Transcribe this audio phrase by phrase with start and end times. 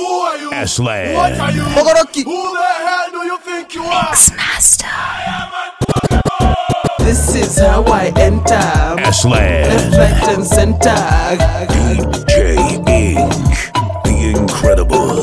[0.00, 0.50] Who are you?
[0.52, 1.14] Aslan.
[1.14, 1.62] What are you?
[1.76, 2.24] Bogoroki.
[2.24, 4.14] Who the hell do you think you are?
[7.00, 8.64] This is how I enter.
[9.08, 9.68] Aslan.
[9.68, 11.00] Left, right, and center.
[11.72, 12.56] DJ
[12.88, 13.32] Ink.
[14.04, 15.20] The Incredible.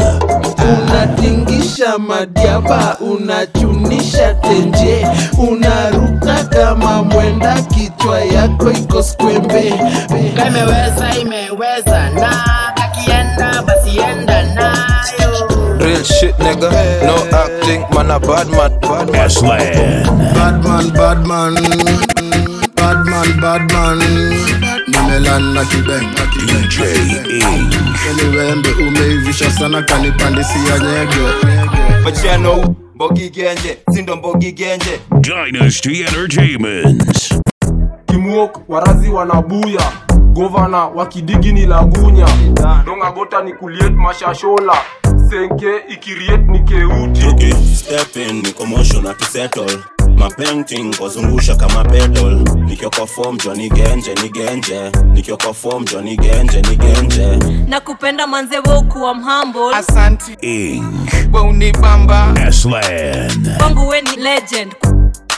[0.67, 5.07] Unatingisha madiaba, unachunisha tenje,
[5.49, 9.73] unaruka kama mwenda, kichwa yako iko skwembe.
[10.47, 12.56] imeweza imeweza na
[13.97, 15.47] kakienda enda nayo
[15.79, 16.69] Real shit, nigga.
[17.05, 18.71] No acting, man, a bad man.
[18.81, 19.33] Bad man.
[20.33, 21.53] Bad man, bad man.
[22.75, 23.99] Bad man, bad man.
[24.87, 26.67] Nimelan na kibeng, na kibeng.
[26.67, 26.77] DJ
[27.29, 27.75] Ink.
[28.17, 31.47] Niwembe umeivisha sana kanipandisia nyege.
[32.03, 34.99] Pachano, Mbogi Genje, Sindo Mbogi Genje.
[35.21, 37.33] Dynasty Entertainment.
[38.07, 39.81] kimuok warazi wanabuya
[40.37, 42.27] govana wakidigi ni lagunya
[42.85, 44.73] dongagota ni kuliet mashashola
[45.29, 47.27] senke ikiriet ni keuti.
[47.27, 49.79] Okay, step in, niko motion na tusettle
[50.17, 52.43] mapainting kuzungusha kama pedal
[53.07, 54.91] form jo ni genje ni genje.
[55.13, 57.37] Nikiwa kwa form jo ni genje ni genje.
[57.67, 59.13] Na kupenda manze wokuwa
[59.75, 60.83] Asanti, Ink.
[63.57, 64.75] Kwangu we ni legend.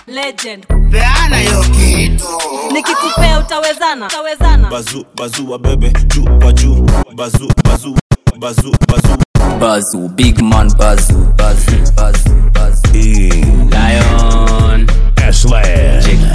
[0.07, 2.25] Legend peana hiyo kitu
[2.73, 7.95] nikikupea utawezana utawezana bazu bazu wa bebe juu kwa juu bazu bazu
[8.39, 9.17] bazu bazu
[9.59, 12.95] Bazu, big man Bazu, Bazu, Bazu, Bazu.
[12.97, 13.73] Ink.
[13.73, 14.87] Lion.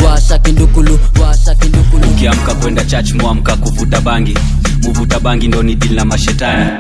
[0.04, 2.08] Washa kindukulu, washa kindukulu.
[2.08, 4.38] Ukiamka kwenda church mwamka kuvuta bangi.
[4.84, 6.70] kuvuta bangi ndo ni deal na mashetani.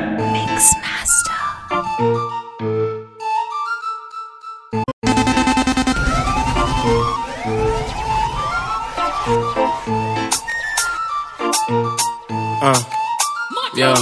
[12.64, 13.92] Yo.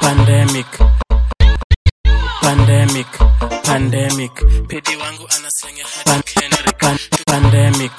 [0.00, 0.66] Pandemic.
[2.42, 3.06] Pandemic.
[3.66, 4.34] Pandemic.
[4.68, 6.78] Pedi wangu anaslenge hadi Kendrick.
[6.78, 7.92] Pan pandemic.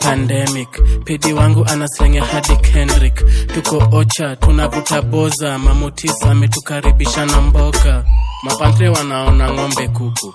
[0.00, 1.04] Pandemic.
[1.04, 3.24] Pedi wangu anaslenge hadi Kendrick.
[3.54, 5.58] Tuko ocha, tunavuta boza.
[5.58, 8.04] Mamutisa ametukaribisha na mboga.
[8.42, 10.34] Mapantre wanaona ng'ombe kuku.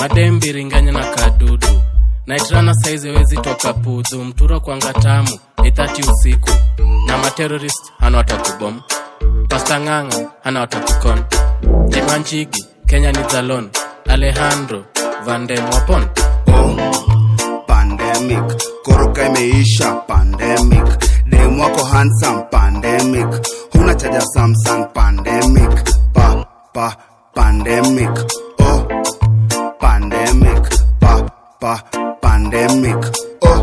[0.00, 1.82] Madembi ringanya na kadudu.
[2.26, 4.24] Naitrana saizi wezi toka pudhu.
[4.24, 5.38] Mturo kwanga tamu.
[5.64, 6.50] Itati usiku.
[7.06, 8.80] Na materorist hana watakubom.
[9.48, 11.24] Pasta Ng'ang'a hana watakukon.
[12.86, 13.70] Kenya ni Zalon.
[14.08, 14.84] Alejandro
[15.24, 16.06] vandemwapon
[17.66, 18.44] pandemic
[18.84, 20.84] koroka imeisha pandemic
[21.26, 23.26] dem wako handsome pandemic
[23.72, 25.70] huna chaja samsung pandemic
[26.12, 26.96] pa pa
[27.34, 28.10] pandemic
[28.60, 28.86] oh
[29.80, 30.62] pandemic
[31.00, 31.22] pa
[31.60, 31.82] pa
[32.66, 32.98] pandemic.
[33.46, 33.60] Oh.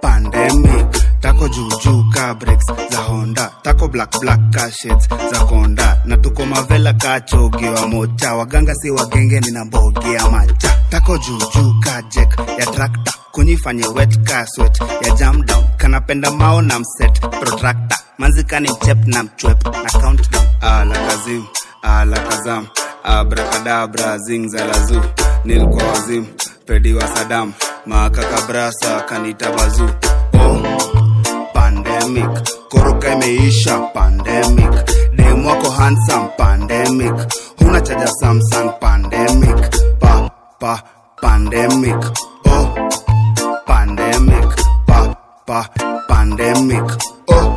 [0.00, 0.88] Pandemic.
[1.20, 3.50] Tako juujuu ka breaks za honda.
[3.62, 4.68] Tako black black ka
[5.32, 7.20] za konda na tuko mavela ka
[7.88, 8.34] mocha.
[8.36, 10.68] Waganga si wagenge nina mbogi macha.
[10.90, 12.28] Tako juujuu ka jek
[12.58, 14.46] ya trakta kunyifanye wet ka
[15.02, 15.42] ya jam
[15.78, 17.98] kanapenda mao na mset protractor.
[18.18, 21.44] Manzikani mchep na mchwep na countdown ala kazim
[21.82, 22.66] ala kazam.
[23.04, 25.00] Abrakadabra zingzalazu
[25.44, 26.26] nilikuwa wazim
[26.66, 27.52] pedi wa sadam
[27.86, 29.88] makakabrasa kanita bazu.
[30.34, 30.94] Oh
[31.54, 32.30] pandemic.
[32.68, 33.78] Koroka imeisha.
[33.94, 34.72] Pandemic.
[35.16, 36.28] Dem wako handsome.
[36.38, 37.14] Pandemic.
[37.58, 38.70] Huna chaja samsung.
[38.80, 39.58] Pandemic.
[40.00, 40.28] Pa
[40.60, 40.74] pa
[41.20, 42.00] pandemic.
[42.46, 42.66] Oh.
[43.66, 44.48] Pandemic.
[44.86, 44.98] Pa
[45.46, 45.60] pa
[46.08, 46.84] pandemic.
[47.28, 47.48] Oh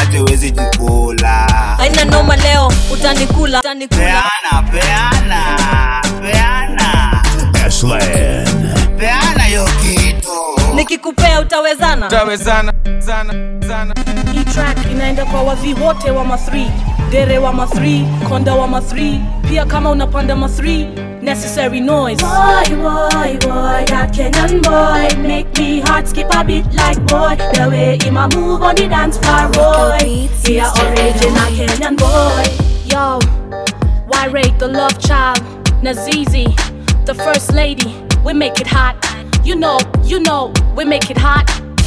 [0.00, 1.46] aje wezi jikula.
[1.78, 4.00] Aina noma leo utanikula utanikula.
[4.00, 7.22] Peana peana peana.
[7.66, 8.46] Aslan.
[8.98, 9.46] peana
[10.78, 13.34] nikikupea utawezana Tawezana, zana,
[13.66, 13.94] zana.
[14.32, 16.66] hii track inaenda kwa wavi wote wa ma 3
[17.10, 22.24] dere wa ma 3 konda wa ma 3 pia kama unapanda ma 3 necessary noise
[22.24, 27.36] Boy, boy, boy, that Kenyan boy make me heart skip a bit like boy.
[27.54, 30.28] The way him a move on the dance floor, boy.
[30.46, 32.44] He a original Kenyan boy.
[32.86, 33.18] yo
[34.08, 35.40] why rate the love child
[35.82, 36.46] nazizi
[37.04, 37.94] the first lady
[38.24, 38.96] we make it hot
[39.48, 41.46] you know you know we make it hot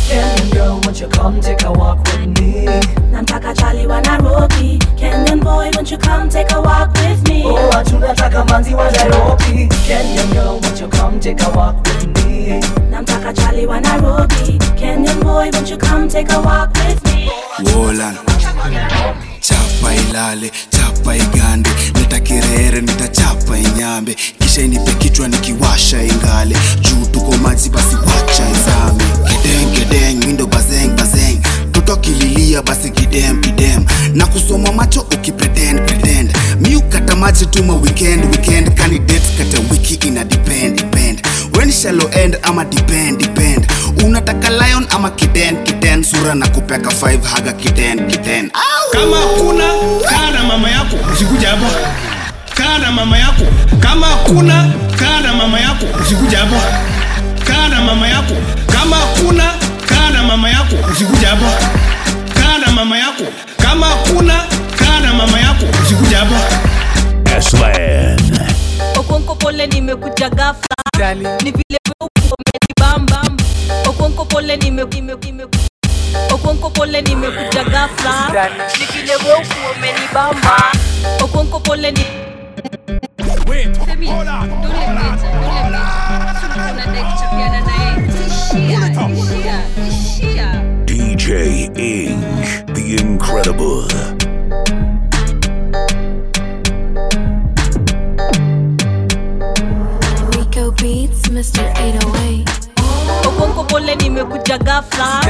[0.10, 2.66] Kenyan girl, won't you come take a walk with me?
[3.14, 4.78] Namtaka Charlie wa Nairobi.
[5.00, 7.44] Kenyan boy, won't you come take a walk with me?
[7.46, 9.70] Oh, tunataka manzi wa Nairobi.
[9.88, 12.60] Kenyan girl, won't you come take a walk with me?
[12.92, 14.58] Namtaka Charlie wa Nairobi.
[14.76, 17.30] Kenyan boy, won't you come take a walk with me?
[17.72, 24.16] Wolan chapa ilale chapa igande leta kirere nitachapa inyambe.
[24.40, 26.56] Kisha inipe kichwa nikiwasha ingale.
[26.82, 29.04] Juu tuko maji basi wacha izame.
[29.76, 31.40] Kideng mindo bazeng bazeng.
[31.72, 33.86] Toto kililia basi kidem kidem.
[34.14, 36.34] Na kusoma macho ukipretend pretend.
[36.60, 38.74] Mi ukata maji tuma weekend weekend.
[38.76, 41.22] Candidate kata wiki ina depend depend.
[41.58, 43.61] When shallow end ama depend depend
[44.06, 46.04] unataka lion ama kiten kiten?
[46.04, 48.52] sura na kupeka 5 haga kiten kiten.
[48.92, 49.64] kama kuna
[50.10, 50.96] kaa na mama yako.
[51.14, 51.70] Usikuja hapa.
[52.56, 53.44] Kaa na mama yako.
[53.80, 55.86] Kama kuna kaa na mama yako.
[56.02, 56.62] Usikuja hapa.
[57.48, 58.34] Kaa na mama yako.
[58.72, 59.54] Kama kuna
[59.90, 60.76] kaa na mama yako.
[60.92, 61.52] Usikuja hapa.
[62.34, 63.24] Kaa na mama yako.
[63.58, 64.44] Kama kuna
[64.80, 65.66] kaa na mama yako.
[65.84, 66.40] Usikuja hapa.
[67.38, 68.20] Aslan.
[69.00, 71.14] okonko pole nimekuja ghafla.
[71.44, 71.80] ni vile
[74.32, 74.58] pole
[76.34, 78.14] okonko pole nimekuja gafla
[78.80, 80.72] ni vile weuku umenibamba
[81.24, 82.06] okonko pole ni
[90.86, 91.28] DJ
[91.78, 92.76] Ink.
[92.76, 93.88] The Incredible.
[100.38, 101.64] Rico Beats, Mr.
[101.76, 102.71] 808.
[103.42, 105.22] Okonko pole nimekuja gafla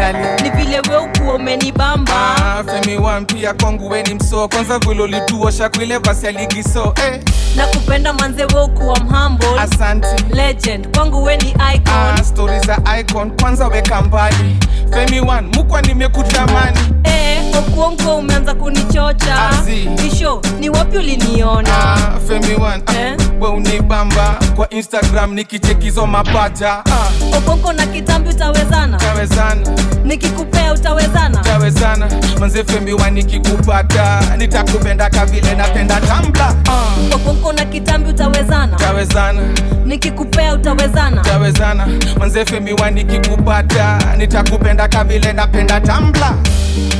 [0.43, 2.13] ni vile weuku umenibamba.
[2.35, 4.47] Ah, femi wan pia kwangu weni mso.
[4.47, 7.21] Kwanza vile ulituosha kwile basi aligiso eh.
[7.55, 10.07] na kupenda manze weuku wa mhambo Asante.
[10.33, 11.93] legend kwangu weni icon.
[12.19, 13.31] Ah, stori za icon.
[13.41, 14.57] Kwanza weka mbali
[14.93, 15.21] femi
[15.55, 16.79] mukwa nimekutamani.
[17.03, 19.49] Eh, okuonko umeanza kunichocha.
[19.49, 19.89] Azi.
[20.07, 21.69] isho ni wapi uliniona?
[21.93, 23.17] Ah, femi wan eh?
[23.39, 24.39] we unibamba.
[24.55, 28.97] Kwa instagram nikichekizo mapaja ah, okonko na kitambi utawezana.
[28.97, 29.67] Tawezana
[30.03, 31.37] nikikupea utawezana.
[31.37, 32.07] Tawezana
[32.39, 32.63] manze
[33.09, 34.21] nikikupata.
[34.37, 36.55] Nitakupenda kavile napenda tambla.
[36.67, 37.15] Uh.
[37.15, 38.77] okonko na kitambi utawezana.
[38.77, 39.41] Tawezana
[39.85, 41.21] nikikupea utawezana.
[41.21, 41.87] Tawezana
[42.19, 42.45] manze
[42.91, 43.99] nikikupata.
[44.17, 46.33] Nitakupenda kavile napenda tambla.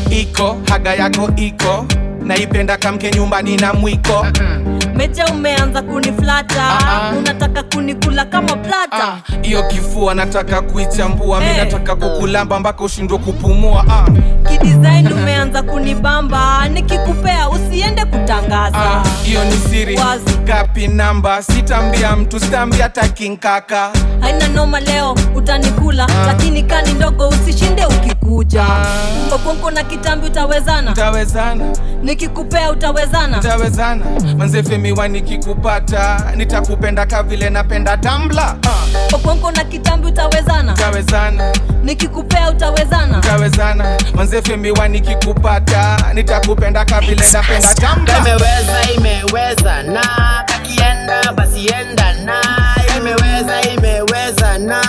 [0.09, 1.85] Iko haga yako iko
[2.25, 4.25] naipenda kamke nyumbani na mwiko.
[4.95, 6.63] Meja umeanza kuniflata
[7.19, 11.39] unataka kunikula kama plata hiyo kifua nataka kuichambua.
[11.39, 11.57] Mi Eh.
[11.57, 13.83] nataka kukulamba mpaka ushindwe kupumua.
[13.83, 14.17] Uh.
[14.51, 16.69] kidesign umeanza kunibamba.
[16.69, 19.03] Nikikupea usiende kutangaza.
[19.23, 19.99] Hiyo uh, ni siri.
[20.47, 21.43] Kapi namba?
[21.43, 23.89] Sitambia mtu sitambia takinkaka
[24.19, 26.07] haina noma leo utanikula.
[26.25, 28.65] Lakini kani ndogo usishinde ukikuja.
[29.35, 30.91] Okonko na kitambi utawezana.
[30.93, 31.65] Tawezana
[32.11, 33.39] nikikupea utawezana?
[33.39, 34.05] Utawezana.
[34.37, 39.13] Manze femiwa nikikupata nitakupenda kavile napenda tambla uh.
[39.15, 40.73] okonko na kitambi utawezana?
[40.73, 41.53] Utawezana.
[41.83, 43.17] Nikikupea utawezana?
[43.19, 43.97] Utawezana.
[44.15, 50.03] Manze femiwa nikikupata nitakupenda kavile napenda tambla imeweza imeweza na
[50.45, 52.41] kakienda basi enda na.
[52.97, 54.81] Imeweza imeweza na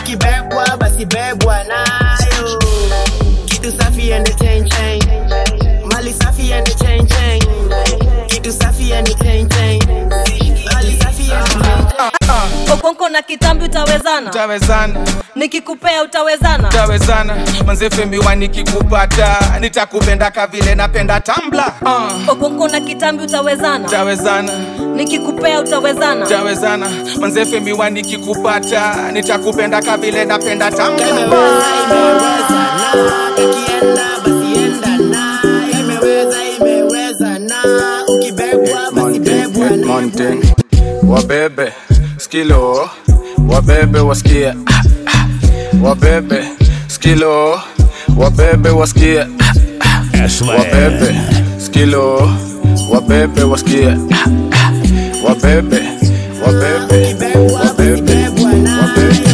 [0.00, 2.58] ukibebwa basi bebwa nayo
[3.44, 5.03] kitu safi ende chain chain
[13.14, 14.30] na kitambi utawezana.
[14.30, 14.94] Utawezana.
[15.36, 16.68] nikikupea utawezana.
[16.68, 17.36] Utawezana.
[17.66, 19.36] manze femiwa nikikupata.
[19.60, 22.28] Nitakupenda kavile napenda tambla uh.
[22.28, 23.86] okonko na kitambi utawezana.
[23.88, 24.52] Utawezana.
[24.96, 26.26] nikikupea utawezana.
[26.26, 26.86] Utawezana.
[27.20, 29.12] manze femiwa nikikupata.
[29.12, 31.06] Nitakupenda kavile napenda tambla
[33.36, 37.62] kakienda basi enda nayo imeweza imeweza na
[38.08, 40.42] ukibebwa basi bebwa nayo
[41.08, 41.72] wabebe
[42.16, 42.90] skilo
[43.48, 44.48] wabebe wasikie.
[44.66, 45.26] Ah, ah.
[45.82, 46.44] wabebe
[46.88, 47.60] skilo.
[48.16, 49.26] Wabebe wasikie.
[50.48, 51.14] Wabebe
[51.58, 52.30] skilo.
[52.90, 53.96] Wabebe wasikie.
[55.24, 55.80] Wabebe
[56.46, 59.33] wabebe wabebe wabebe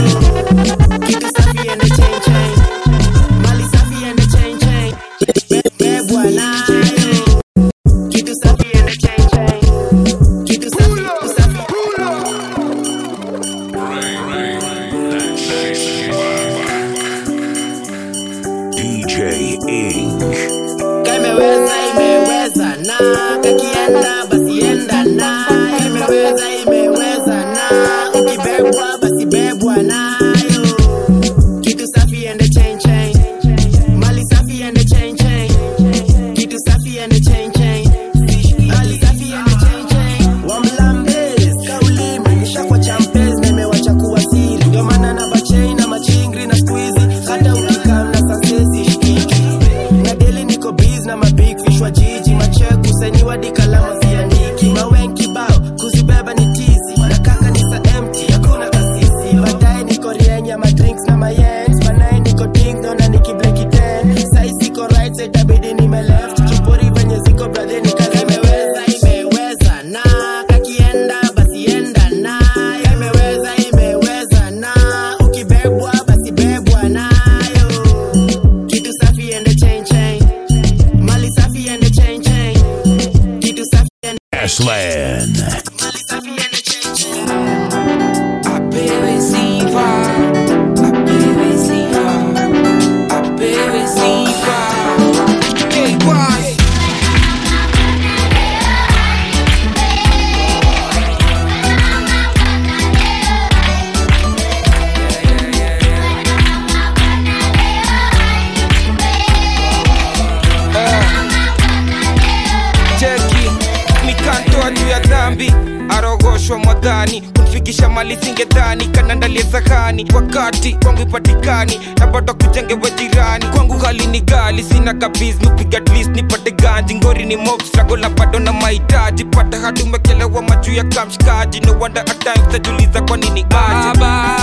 [117.31, 123.45] mwadhani kumfikisha mali singedhani kanandalia sahani wakati kwangu ipatikani na bado kujengewa jirani.
[123.47, 128.09] Kwangu hali ni gali sina kabiz nupiga at least nipate ganji ngori ni mob struggle
[128.09, 129.25] bado na mahitaji.
[129.25, 131.61] Pata hadi umekelewa majuu ya kamshikaji.
[131.61, 132.63] No wonder at times
[133.09, 134.37] kwa nini baba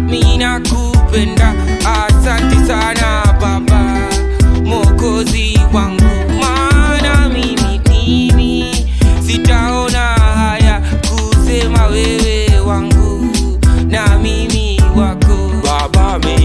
[0.00, 3.98] mina kupenda asanti sana baba.
[4.64, 6.11] Mokozi wangu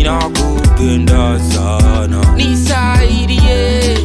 [0.07, 2.35] mina sana.
[2.35, 3.97] Nisaidie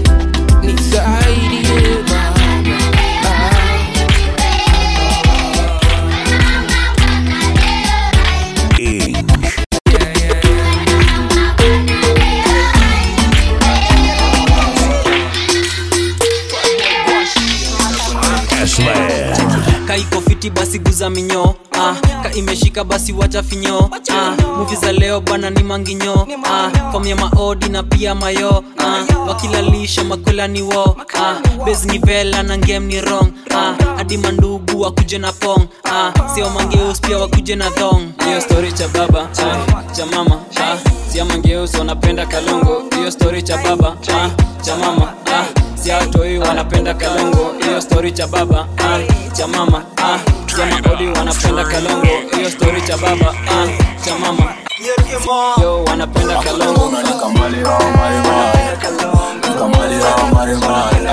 [20.51, 21.55] basi guza minyo
[21.91, 26.27] ah, ka imeshika basi wacha finyo ah, muvi za leo bana ni manginyo.
[26.45, 26.71] Ah,
[27.07, 28.65] ya maodi na pia mayo.
[28.79, 30.97] Ah, wakilalisha makola ni wo.
[31.15, 31.35] Ah,
[31.65, 33.33] bes ni vela na ngem ni rong.
[33.55, 35.67] Ah, hadi mandugu wakuje na pong.
[35.85, 38.13] Ah, sio mangeus pia wakuje na thong.
[38.25, 40.41] Hiyo stori cha baba ah, cha mama.
[40.57, 40.77] ah,
[41.13, 42.83] sia mangeus wanapenda kalongo.
[42.97, 44.31] Hiyo stori cha baba ah,
[44.63, 45.13] cha mama.
[45.27, 45.45] Ah,
[45.83, 50.19] siatoi wanapenda kalongo hiyo story cha baba ah, cha mama ah,
[50.57, 53.67] sia maodi wanapenda kalongo hiyo story cha baba ah,
[54.05, 54.55] cha mama
[55.63, 56.93] yo wanapenda kalongo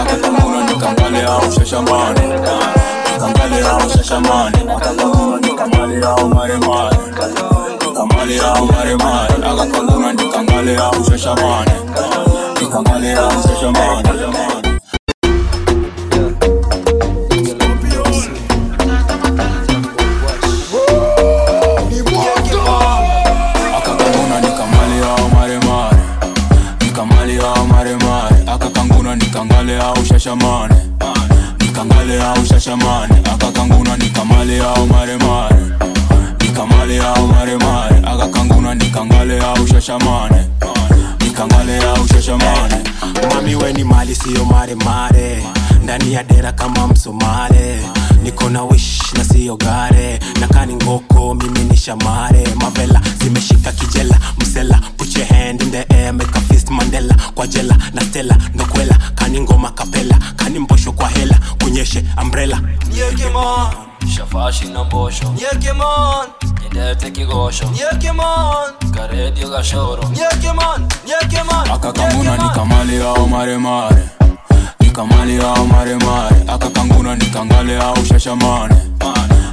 [0.01, 0.79] akakanguna
[29.99, 30.75] nikangale au shashamane
[31.59, 35.55] nikangale au shashamane akakanguna nikamale au maremare.
[36.41, 37.95] Nikamale au maremare.
[38.03, 40.78] Akakanguna nikangale au shashamane nikangale au
[43.33, 45.43] mami weni mali siyo maremare
[45.83, 47.81] ndani ya dera kama msomale
[48.23, 50.19] niko na wish na siyo gare.
[50.39, 52.47] Nakani ngoko mimi ni shamare.
[52.55, 54.19] Mavela zimeshika kijela.
[54.37, 57.15] Msela put your hand in the air make a fist mandela.
[57.35, 61.39] Kwa jela na stela ndokwela kani ngoma kapela kani mbosho kwa hela.
[61.63, 62.61] Kunyeshe umbrella.
[64.15, 65.33] Shafashi na mbosho.
[67.11, 67.69] Kigosho.
[68.93, 70.03] Karedio gashoro.
[71.71, 71.79] Au
[73.29, 74.09] maremare
[74.79, 78.75] nikamali au maremare akakanguna nikangale au shashamane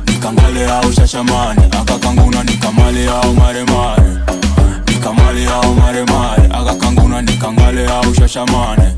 [0.07, 4.03] nikangale au shashamane akakanguna nikamali au maremare
[4.89, 8.95] nikamali au maremare akakanguna nikangale au shashamane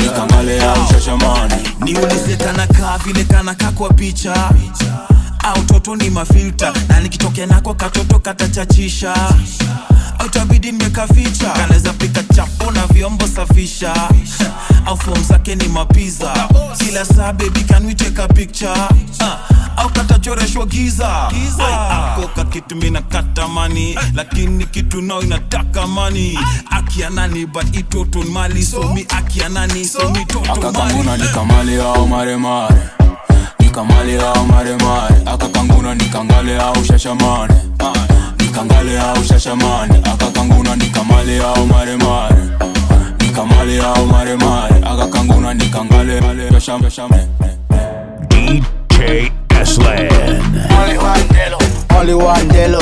[0.00, 4.50] nikangale au shashamane niulize kanakaa vile kanakaa kwa picha.
[5.44, 9.14] Au toto ni mafilta na nikitokea nako katoto katachachisha
[10.18, 13.94] au tabidi nimekaficha kanaweza pika chapo na vyombo safisha.
[14.86, 16.48] Au fom zake ni mapiza.
[16.78, 18.72] Kila saa bebi kanwicheka pikcha
[19.20, 19.26] uh,
[19.76, 21.08] au katachoreshwa giza.
[21.28, 26.38] Akoka ako kakitu mina katamani lakini kitu nao inataka mani
[26.70, 28.62] akianani but itoto mali.
[28.66, 31.76] Somi akianani somi toto akakanguna mali.
[31.80, 32.76] au maremare.
[33.60, 35.14] Nikamali au maremare.
[35.26, 37.54] Akakanguna nikangale au shashamane
[38.48, 40.00] nikangale au shashamane.
[40.04, 42.36] Akakanguna nikamale au maremare.
[43.20, 44.74] Nikamale au maremare.
[44.82, 46.20] Akakanguna nikangale
[46.60, 47.26] shashamane.
[48.28, 50.08] DJ Aslan.
[51.98, 52.78] Only one Delo,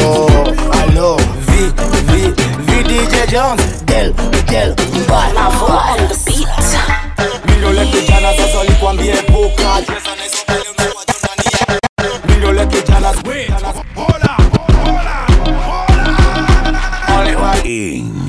[0.73, 1.73] Allo V,
[2.07, 2.31] V,
[2.67, 4.13] V DJ Jones, Del,
[4.47, 7.47] Del, Mbala on the beat.
[7.47, 9.83] Mindole kijana sasa likwambie epuka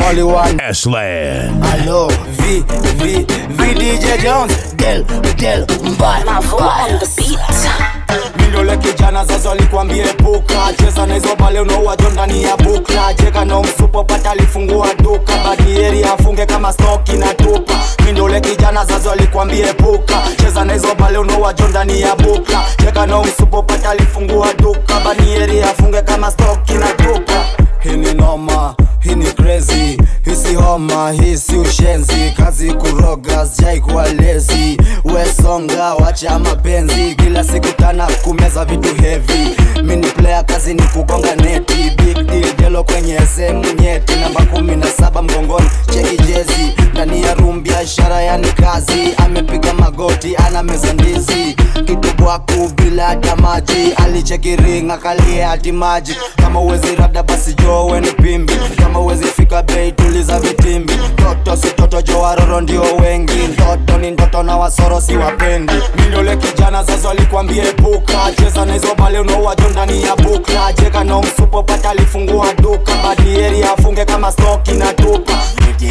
[0.07, 0.57] Only one.
[0.59, 2.61] Only Hello, V,
[2.95, 4.73] V, V DJ Jones.
[4.77, 5.03] Del,
[5.35, 6.23] Del, mbaya.
[6.39, 8.37] on the beat.
[8.37, 13.13] Mindole kijana sasa alikwambia epuka cheza na hizo bale unaowajo ndani ya bukla.
[13.13, 15.33] Cheka na umsupo pata alifungua duka.
[15.43, 17.73] Badieri afunge kama stoki na tupa.
[18.05, 22.63] Mindole kijana sasa alikwambia epuka cheza na hizo bale unaowajo ndani ya bukla.
[22.77, 24.99] Cheka na umsupo pata alifungua duka.
[24.99, 27.45] Badieri afunge kama stoki na tupa.
[27.79, 28.75] Hii ni noma
[29.07, 29.97] hii ni crazy.
[30.25, 32.33] Hii si homa hii si ushenzi.
[32.37, 34.77] Kazi kuroga sijai kuwa lezi.
[35.03, 37.15] Wesonga wacha mapenzi.
[37.15, 39.55] Kila siku tana kumeza vitu heavy.
[39.83, 41.91] Mini player kazi ni kugonga neti.
[41.97, 44.15] Big deal jelo kwenye sehemu nyeti.
[44.15, 46.73] Namba kumi na saba mgongoni cheki jezi.
[46.91, 49.13] Ndani ya room biashara yani kazi.
[49.17, 51.55] Amepiga magoti ana meza ndizi.
[51.85, 53.93] Kitubwaku bila hata maji.
[53.97, 56.15] Alicheki ring akalia hati maji.
[56.35, 58.53] Kama uwezi rada basi jowe ni pimbi.
[58.77, 60.93] Kama uwezi fika bei tuliza vitimbi.
[61.15, 63.33] Toto si toto jo waroro ndio wengi.
[63.53, 65.73] Ndoto ni ndoto na wasoro si wapendi.
[65.99, 70.73] Mindole kijana zazo alikwambia epuka cheza na hizo bale unaowajo ndani ya bukla.
[70.73, 72.91] Jeka na msupo pata alifungua duka.
[73.03, 75.33] Badieri afunge kama stoki na tupa.
[75.77, 75.87] DJ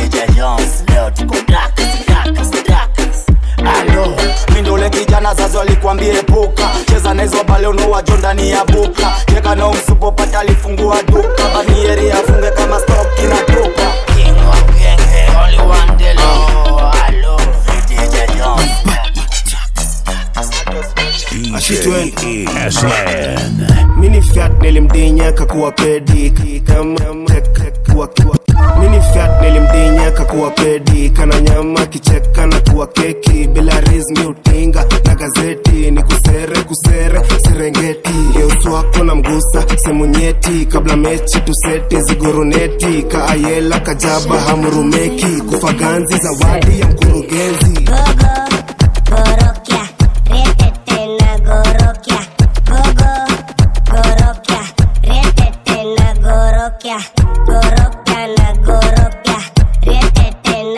[4.91, 6.69] kijana zazo alikwambia epuka
[7.07, 7.67] cheza na hizo bale
[8.19, 13.93] ndani ya bukla cheka na umsupo pata alifungua duka banieri afunge kama stok na tupa
[14.17, 14.63] King of
[15.45, 15.97] only one.
[17.91, 18.17] DJ
[23.97, 27.01] mini fiat nilimdinya kakuwa pedi kama
[27.53, 28.36] kakuwa kuwa
[28.81, 31.11] mini fiat nilimdinya kakuwa pedi.
[31.11, 33.49] Kana nyama kicheka na kuwa keki.
[33.49, 35.91] Bila rizmi utinga na gazeti.
[35.91, 40.67] Ni kusere kusere serengeti yeusu wako na mgusa semu nyeti.
[40.67, 45.27] Kabla mechi tusete zigoruneti kaayela kajaba hamurumeki.
[45.51, 47.67] Kufaganzi zawadi ya mkurugenzi.
[47.87, 48.47] Gorokia,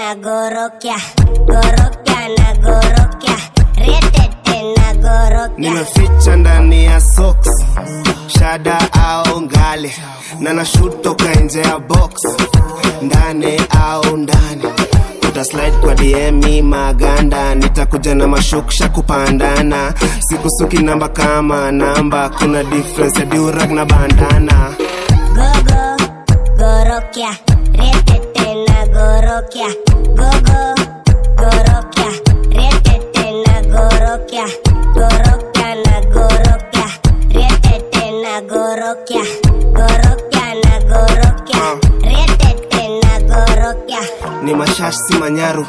[0.08, 0.20] na na
[2.64, 3.36] gorokia,
[3.76, 5.70] retete na gorokia.
[5.70, 7.50] nimeficha ndani ya socks
[8.26, 9.92] shada au ngale
[10.40, 12.12] na nashoot toka nje ya box.
[13.02, 14.62] Ndani au ndani?
[15.28, 17.54] Utaslide kwa dm maganda.
[17.54, 19.94] Nitakuja na mashuksha kupandana.
[20.20, 24.72] Sikusuki namba kama namba kuna difference ya durag na bandana.
[25.34, 25.96] Gogo,
[26.58, 27.36] gorokia,
[27.72, 28.27] retete
[29.38, 29.68] gorokia,
[30.18, 30.74] gogo,
[31.36, 32.10] gorokia,
[32.50, 34.44] retete na gorokia,
[34.94, 36.86] gorokia na gorokia,
[37.30, 39.22] retete na gorokia,
[39.72, 41.62] gorokia na gorokia,
[42.02, 44.00] retete na gorokia.
[44.42, 45.66] ni mashasi manyaru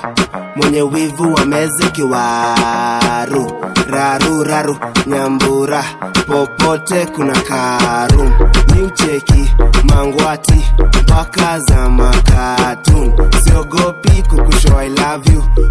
[0.62, 3.52] mwenye wivu wa meze kiwaru
[3.90, 5.84] raru raru nyambura
[6.28, 8.32] popote kuna karu.
[8.76, 9.52] Miucheki
[9.84, 10.66] mangwati
[11.02, 14.90] mpaka za makatun siogopi kukusho i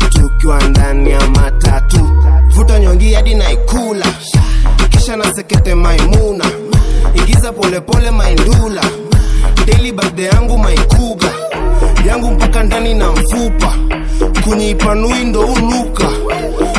[0.08, 2.10] tukiwa ndani ya matatu.
[2.48, 4.06] Vuta nyongi hadi naikula
[4.90, 6.44] kisha nasekete maimuna.
[7.14, 8.82] Igiza polepole maindula
[9.66, 11.28] deli bade yangu maikuga.
[12.06, 13.74] Yangu mpaka ndani na mfupa
[14.48, 16.08] kunyipanui ndo uluka.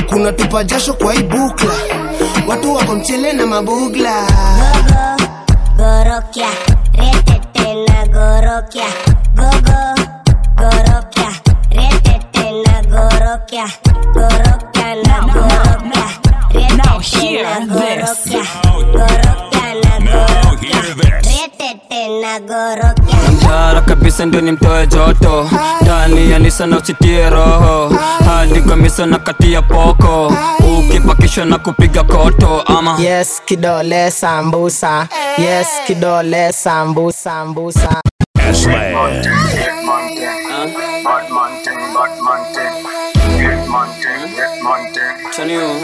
[0.10, 1.74] Kuna tupa jasho kwa ibukla.
[2.48, 4.28] Watu wako mchele na mabugla.
[6.94, 8.06] Retete na
[9.36, 9.96] gogo,
[10.58, 11.32] gorokia,
[11.72, 12.82] retete na
[15.08, 15.22] na
[18.98, 19.49] na
[23.38, 25.50] mshara kabisa ndio ni mtoe joto.
[25.82, 27.94] Ndani ya nisa na usitie roho.
[28.26, 30.34] Hadi kamisa na katia poko.
[30.80, 32.98] Ukipakishwa na kupiga koto ama.
[33.00, 35.08] Yes kidole sambusa.
[35.38, 37.46] Yes kidole sambusa
[45.45, 45.75] sambusa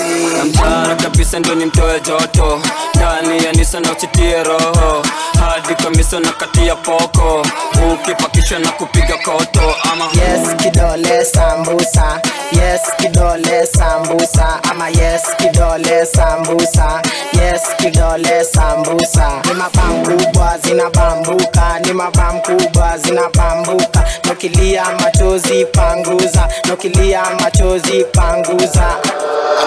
[0.00, 0.54] S-Land.
[0.54, 2.60] mshara kabisa ndio ni mtoe joto.
[2.94, 5.02] Ndani ya nisa na usitie roho
[5.40, 7.46] hadi kamiso na kati ya poko
[7.92, 9.74] ukipakishwa na kupiga koto.
[9.92, 12.20] Ama yes kidole sambusa.
[12.52, 14.60] Yes kidole sambusa.
[14.70, 17.02] Ama yes kidole sambusa.
[17.42, 19.28] Yes kidole sambusa.
[19.48, 26.48] Ni mabam kubwa zinabambuka ni mabam kubwa zinabambuka nokilia machozi panguza.
[26.68, 28.96] Nokilia machozi panguza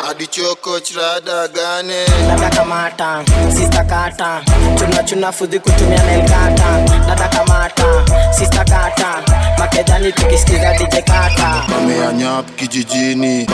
[0.09, 2.05] adichoko chirada gane?
[2.27, 3.23] Dada kamata
[3.57, 4.41] sista kata.
[4.79, 7.85] Chuna chuna fudhi kutumia nelkata dada kamata
[8.31, 9.21] sista kata.
[10.15, 11.63] Tukisikiza dj kata.
[11.69, 13.47] Pameanyap kijijini.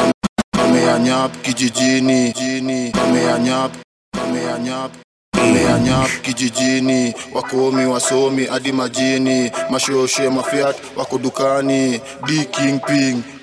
[0.51, 2.33] Pameanyap kijijini.
[2.33, 3.71] Jini pameanyap
[4.11, 4.91] pameanyap
[5.41, 12.01] pameanyap kijijini wakomi wasomi hadi majini mashoshe mafiat wako dukani.
[12.27, 12.45] D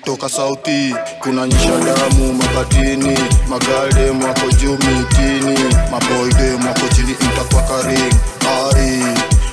[0.05, 3.17] toka sauti kuna nyisha damu makatini,
[3.49, 8.13] magaldem wako juu mitini maboydem wako chini mtakwakaring
[8.47, 8.97] ai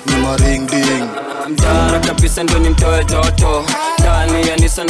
[0.07, 1.05] ni maringding.
[1.49, 3.65] Mtara kabisa ndo ni mtoe joto.
[3.99, 4.85] Ndani ya nisa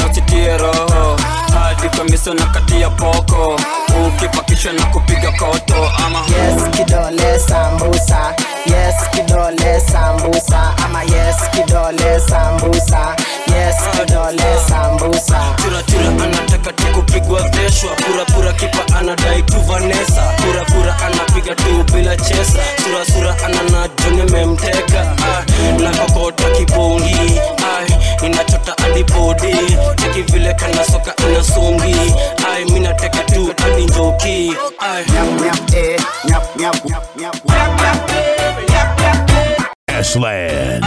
[0.56, 1.16] roho.
[1.54, 3.60] Hadi kamisa na kati ya poko
[4.06, 6.18] ukipakishwa na kupiga koto ama?
[6.18, 8.34] Yes kidole sambusa.
[8.66, 10.74] Yes kidole sambusa.
[10.84, 13.16] Ama yes kidole sambusa.
[13.56, 15.40] Yes kidole sambusa.
[15.62, 22.58] Churachura anataka tukupigwa veshwa purapura kipa anadai tu vanesa purapura anapiga tu bila chesa.
[22.84, 25.44] Surasura anana joni memteka ah,
[25.82, 27.40] na kokota kibongi
[28.26, 29.52] inachota adibodi
[29.96, 32.14] cheki vile kana soka inasungi
[32.54, 34.52] ai minateka tu hadi njoki.
[34.78, 35.04] Ai.
[35.06, 37.36] Nyap nyap nyap nyap
[39.98, 40.80] Aslan.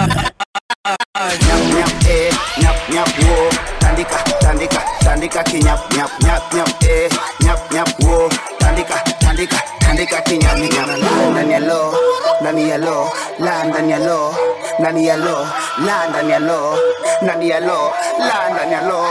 [1.47, 3.49] nyap nyap eh nyap nyap wo.
[3.79, 7.09] Tandika tandika tandika kinyap nyap nyap nyap eh.
[7.43, 8.29] Nyap nyap wo.
[8.59, 11.93] Tandika tandika tandika kinyap nyap nyap, nyap, lo
[12.41, 13.09] ndani ya lo?
[13.39, 14.35] La ndani ya lo.
[14.79, 15.47] Nani ya lo?
[15.85, 16.77] La ndani ya lo.
[17.21, 17.91] Nani ya lo?
[18.19, 19.03] La ndani ya lo.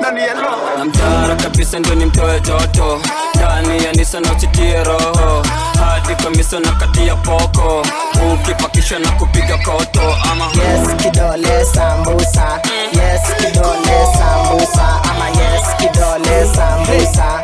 [0.00, 0.50] Nani ya lo?
[0.78, 3.00] Namtara kabisa ndo ni mtoe joto.
[3.34, 5.42] Ndani ya nisa na usitie roho.
[5.84, 7.86] Hadi kamisa na kati ya poko.
[8.34, 10.00] Ukipakisha na kupiga koto
[10.32, 12.60] ama yes kidole sambusa.
[12.92, 15.00] Yes kidole sambusa.
[15.10, 17.41] Ama yes kidole sambusa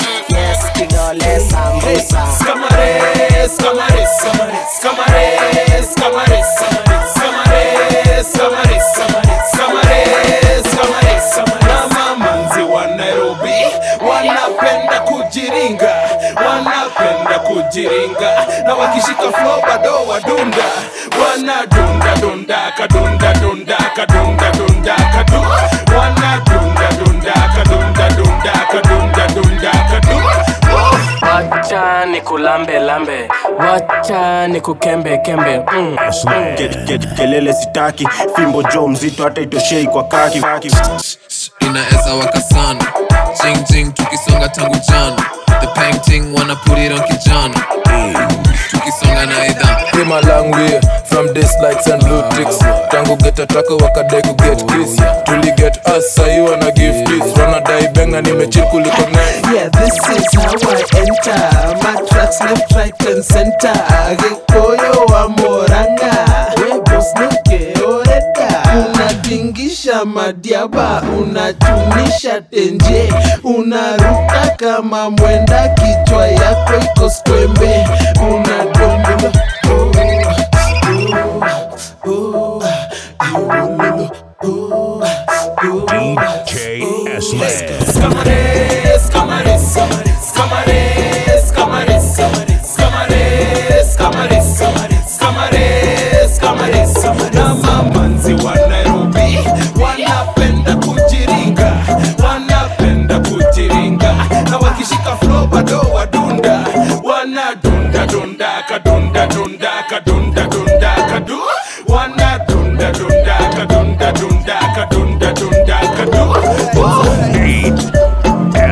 [0.59, 5.29] yes kidole sambusa scamares, scamares.
[14.91, 15.95] Na kujiringa,
[16.37, 20.65] wanapenda kujiringa, na wakishika flow bado wadunda,
[21.25, 24.48] wanadunda dunda kadunda dunda kadunda
[32.19, 33.29] ni kulambe lambe.
[33.59, 35.97] Wacha ni kukembe kembe mm.
[36.57, 38.09] Get- get- kelele sitaki.
[38.37, 40.43] Fimbo jo mzito hata itoshei kwa kaki.
[41.61, 42.85] Inaweza waka sana
[43.43, 45.17] jing jing tukisonga tangu jana.
[45.61, 47.59] The painting wanna put it on kijana.
[48.71, 52.59] Tukisonga na idha Came a from this lights and blue ticks
[52.91, 57.61] tangu get atako wakadai ku get kiss tuli get us sahi wana give kiss wana
[57.61, 61.41] dai benga nimechill kuliko nani Yeah, this is how I enter.
[61.83, 63.75] My tracks left, right, and center.
[64.21, 66.13] Gekoyo wa Moranga,
[66.61, 67.98] We boss oreta.
[69.39, 73.13] Unatingisha madiaba, unachunisha tenje,
[73.45, 77.89] unaruka kama mwenda, kichwa yako iko skwembe,
[78.21, 79.33] unadombolo.
[85.59, 86.83] DJ
[87.17, 87.51] Aslan.
[87.93, 90.88] Scamares, scamares, scamares,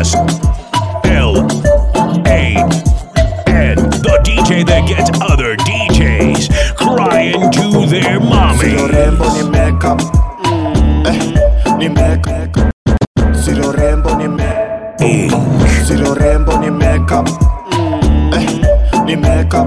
[0.06, 1.34] S L
[2.30, 2.54] A
[3.50, 3.76] N.
[4.06, 8.76] The DJ that gets other DJs crying to their mommy.
[8.86, 9.98] rembo ni makeup
[11.78, 12.70] ni makeup
[13.34, 15.28] silo rembo ni me.
[15.86, 17.26] Silo rembo ni makeup
[18.30, 18.46] eh,
[19.06, 19.66] ni makeup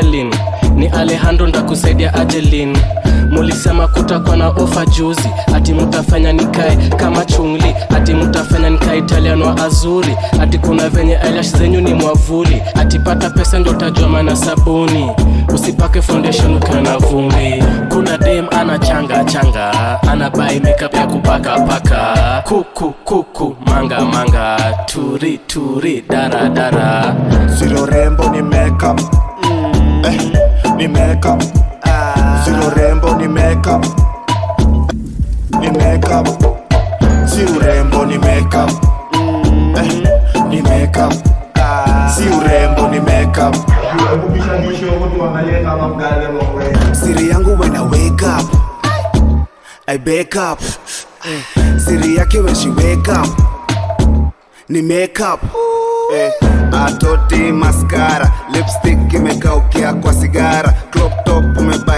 [0.00, 0.30] helo
[0.76, 2.76] ni alejandro ndakusaidia ajelin
[3.30, 5.28] mulisema kutakuwa na ofa juzi.
[5.54, 7.74] Ati mutafanya nikae kama chungli.
[7.96, 10.16] Ati mutafanya nikae italian wa azuri.
[10.40, 12.62] Ati kuna venye eyelash zenyu ni mwavuli.
[12.74, 13.74] Ati pata pesa ndo
[14.10, 15.10] mana sabuni.
[15.54, 17.62] Usipake foundation ukiwa na vumbi.
[17.88, 19.72] Kuna dem ana changa changa.
[20.02, 22.42] Ana bai makeup ya kupaka paka.
[22.48, 24.56] Kuku kuku manga manga.
[24.86, 27.14] Turi turi dara dara.
[27.90, 29.00] Rembo ni makeup
[31.16, 31.40] makeup
[32.44, 33.82] Zero rembo ni makeup
[35.60, 36.26] ni makeup
[37.26, 38.70] Si urembo ni makeup
[39.76, 40.04] eh,
[40.48, 41.12] ni makeup
[42.16, 43.54] Si urembo ni makeup
[46.92, 48.46] siri yangu when I wake up.
[49.88, 50.60] I wake up.
[51.78, 53.28] Siri yake when she wake up.
[54.68, 55.40] Ni makeup
[56.14, 56.32] eh,
[56.72, 60.74] atoti maskara lipstick imekaukia kwa sigara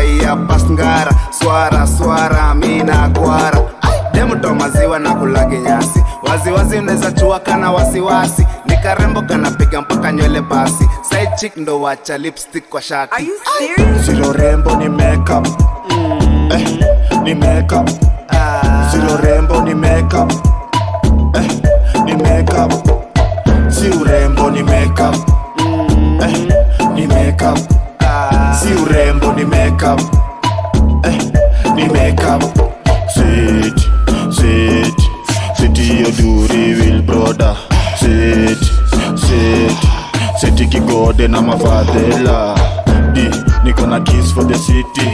[0.09, 3.61] umebaia pasngara swara swara mina kwara
[4.13, 6.03] demto maziwa na kulage nyasi.
[6.23, 8.47] Waziwazi unaweza chua kana wasiwasi.
[8.67, 10.89] Ni karembo kanapiga mpaka nywele basi.
[11.03, 13.29] Side chick ndo wacha lipstick kwa shati.
[14.07, 15.47] Zero rembo ni makeup.
[16.51, 16.79] Eh,
[17.23, 17.89] ni makeup.
[18.93, 20.33] Zero rembo ni makeup.
[21.35, 21.51] Eh,
[22.05, 22.73] ni makeup.
[23.69, 25.17] Si urembo ni makeup.
[26.23, 26.49] Eh,
[26.95, 27.59] ni makeup
[28.61, 30.01] Si urembo ni makeup.
[31.05, 31.19] Eh,
[31.75, 32.43] ni makeup.
[33.15, 33.79] Sit,
[34.31, 34.97] sit,
[35.57, 37.57] sit hiyo duri will brother.
[37.99, 38.59] Sit,
[39.17, 39.79] sit,
[40.41, 42.55] sit kigode na mafadhela.
[43.13, 43.29] Di,
[43.65, 45.07] niko na kiss for the city.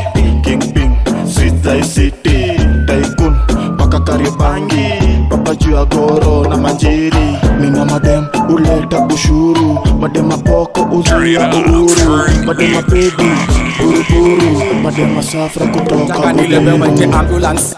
[0.42, 2.56] Kingpin, sit thy city
[2.94, 3.34] Tycoon,
[3.76, 4.86] paka karibangi
[5.30, 12.82] Papa juu ya goro na manjiri Mina madem uleta ushuru Madema poko uzuia uhuru Madema
[12.82, 13.30] pedi,
[13.78, 14.74] buruburu.
[14.82, 17.76] Madema safra kutoka Taka ambulance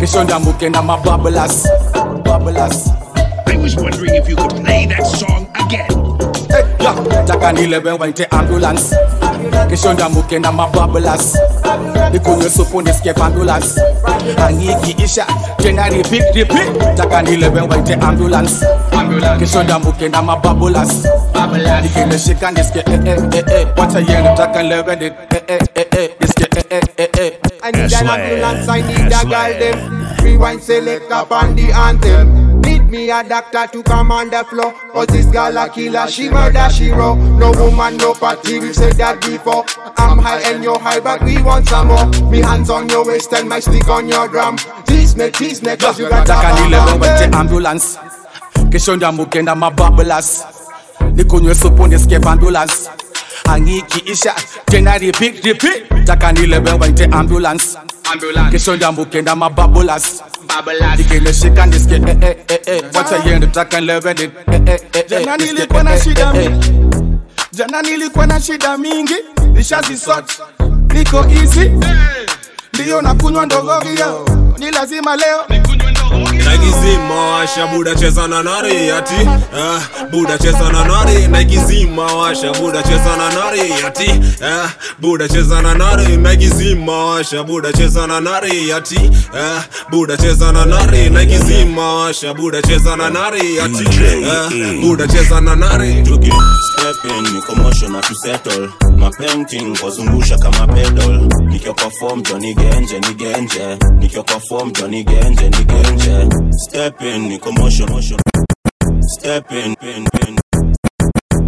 [0.00, 1.68] Kisho ndambuke na mabubblers
[2.24, 2.90] Bubblers
[3.46, 5.88] I was wondering if you could play that song again.
[7.26, 8.96] Taka nilebe waite ambulance
[9.70, 11.38] Kisho ndambuke na mabubblers
[12.12, 13.80] Nikunywe supu nisikie ambulance
[14.46, 15.26] Angiki isha
[15.56, 16.96] tena repeat repeat.
[16.96, 18.66] Taka nilebe waite ambulance.
[19.38, 21.06] Kisho ndambuke na mabubblers
[21.82, 23.66] Nikimeshika nisikie eh eh eh eh.
[23.76, 25.12] Wacha yenu taka nilebe ni eh
[25.48, 26.10] eh eh eh.
[26.20, 27.32] Nisikie eh eh eh eh.
[27.62, 30.06] I need an ambulance, I need a girl them.
[30.22, 34.72] Rewind select up on the anthem Need me a doctor to come on the floor
[34.92, 37.14] Cause this girl a killer, she murder, she raw.
[37.14, 39.64] No woman, no party, we said that before.
[39.98, 42.06] I'm high and you're high, but we want some more.
[42.30, 44.56] Me hands on your waist and my stick on your drum.
[44.86, 47.98] Tease me, tease me, cause you got a ambulance.
[48.70, 50.44] Kisho ndambuke na mabubblers
[51.12, 52.74] Nikunywe supu nisikie ambulance.
[53.44, 54.34] Angiki isha
[54.66, 56.04] tena repeat repeat.
[56.06, 56.32] Taka
[57.04, 57.78] ambulance.
[58.76, 60.22] Ndambuke na mabubblers
[60.98, 62.82] Nikimeshika nisikie eh eh eh eh.
[62.94, 65.04] Wacha taka eh eh eh eh.
[65.10, 66.70] Jana nilikuwa na shida mingi.
[67.52, 69.14] Jana nilikuwa na shida mingi.
[69.52, 70.32] Nishazisort
[70.94, 71.70] Niko easy.
[72.74, 74.24] Ndiyo nakunywa ndogorio
[74.58, 75.44] Ni lazima leo
[76.32, 79.28] naikizima washa buda cheza na nari ati
[80.10, 84.10] buda cheza na nari naikizima washa buda cheza na nari ati
[84.44, 88.96] eh, buda cheza na nari naikizima washa buda cheza na nari ati
[89.36, 89.60] eh,
[89.90, 95.56] buda cheza na nari naikizima washa buda cheza na nari ati eh, buda cheza na
[95.56, 96.04] nari.
[96.04, 97.54] Step in, niko
[97.88, 98.68] na to settle.
[98.98, 101.28] Mapainting kwazungusha kama pedal.
[101.48, 105.64] Nikio perform Johnny Genje ni Genje nikiwa kwa Johnny Genje ni
[106.14, 108.18] Genje Step in, niko motion motion
[109.18, 110.53] Step in, pin, pin.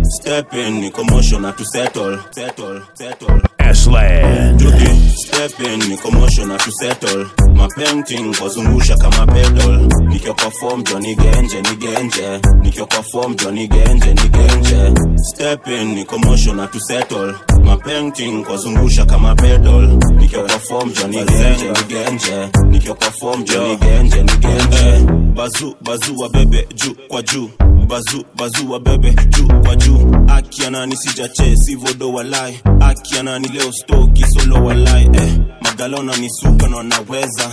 [0.08, 3.40] Step in, niko motion na to settle settle settle.
[3.58, 4.60] S-Land.
[4.60, 7.24] Step in, niko motion na to settle.
[7.54, 9.88] Mapainting kwazungusha kama pedal.
[10.08, 12.40] Nikiwa kwa form Johnny Genje ni Genje.
[12.62, 14.92] Nikiwa kwa form Johnny Genje ni Genje.
[15.34, 17.34] Step in, niko motion na to settle.
[17.64, 19.98] Mapainting kwazungusha kama pedal.
[20.16, 22.48] Nikiwa kwa form Johnny Genje ni Genje.
[22.70, 25.12] Nikiwa kwa form Johnny Genje ni Genje.
[25.34, 27.50] Bazu bazu wa bebe juu kwa juu
[27.88, 34.64] bazu bazu wa bebe juu kwa juu akianani sijache sivodo walai akianani leo stoki solo
[34.64, 36.28] walai eh, magalona ni
[36.70, 37.50] na wanaweza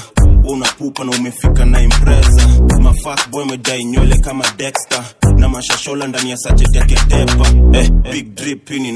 [0.47, 2.47] unapupa na umefika na impreza.
[2.81, 5.03] Mafakboy medai nywele kama dexter.
[5.37, 8.91] Na mashashola ndani ya sachet yake tepa eh, big drip ni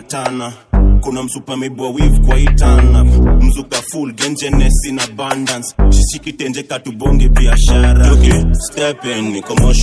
[0.00, 0.52] tana.
[1.00, 3.04] Kuna msupa mibwa wiv kwa itana
[3.40, 5.74] mzuka full gengenes in abundance.
[5.90, 8.12] Shishikitenje katubonge biashara.
[8.12, 8.42] Okay.
[8.70, 9.32] step in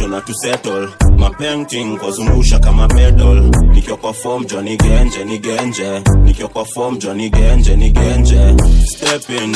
[0.07, 0.87] na to settle.
[1.17, 3.51] Mapainting kwazungusha kama pedal.
[3.73, 6.01] Nikiwa kwa form Johnny Genje ni genje.
[6.23, 8.55] Nikiwa kwa form Johnny Genje ni genje.
[8.85, 9.55] Step in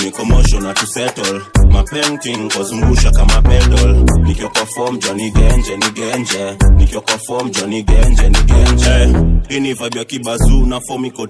[0.62, 0.74] na
[1.40, 4.06] to settle mapainting kwazungusha kama pedal.
[4.24, 4.66] Nikiwa kwa
[4.98, 6.58] Johnny Genje ni genje.
[6.78, 7.18] Nikiwa kwa
[7.50, 9.18] Johnny Genje ni genje.
[9.50, 9.74] Hii ni
[10.06, 11.28] kibazu na form iko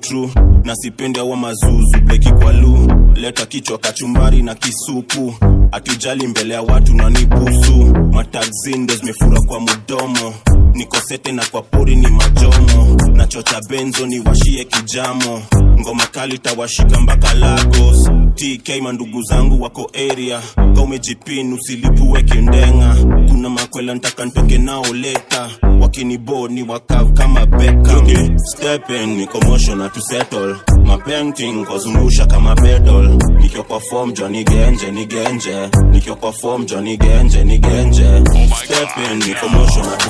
[0.63, 2.91] na sipende wa mazuzu bleki kwa lu.
[3.15, 5.33] Leta kichwa kachumbari na kisupu.
[5.71, 7.75] Atujali mbele ya watu na nibusu
[8.13, 10.33] matagzindo zimefura kwa mudomo
[10.73, 12.97] niko sete na kwa pori ni majomo.
[13.13, 15.41] Nachocha benzo ni washie kijamo.
[15.79, 18.09] Ngoma kali tawashika mpaka lagos.
[18.35, 20.41] Tk mandugu zangu wako area.
[20.75, 22.95] Ka umejipin usilipue kindenga
[23.27, 25.49] kuna makwela ntaka ntoke nao leta.
[25.81, 29.05] Wakinibo ni wakav kama beka okay.
[29.05, 30.55] ni commotion na tusettle
[30.85, 35.69] mapenting kwazungusha kama bedol nikiwa kwa form Johnny Genje ni genje.
[35.91, 38.23] Nikiwa kwa form Johnny Genje ni genje.
[38.65, 40.09] Step in ni commotion na to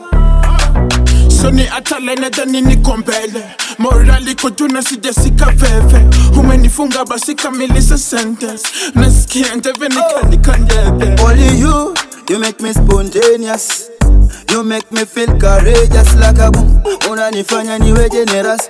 [1.41, 3.43] soni atalene dhani niko mbele
[3.77, 6.05] morali kujuna sijasika veve
[6.39, 8.67] umenifunga basi kamilisa sentence.
[8.95, 11.93] Nasikia njeve nikanika njeve Only you,
[12.29, 13.90] you make me spontaneous
[14.51, 16.81] you make me feel courageous like a boom.
[17.09, 18.69] Unanifanya niwe generous.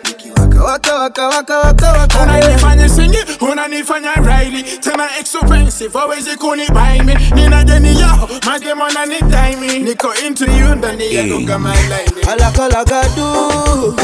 [0.66, 3.18] Waka waka waka waka waka unanifanya singi
[3.52, 7.16] unanifanya raili tena expensive always kuni buy me.
[7.36, 11.90] Nina deni yao maje mwana ni time niko into you ndani ya duka my eh.
[11.90, 13.96] line alaka alaka du.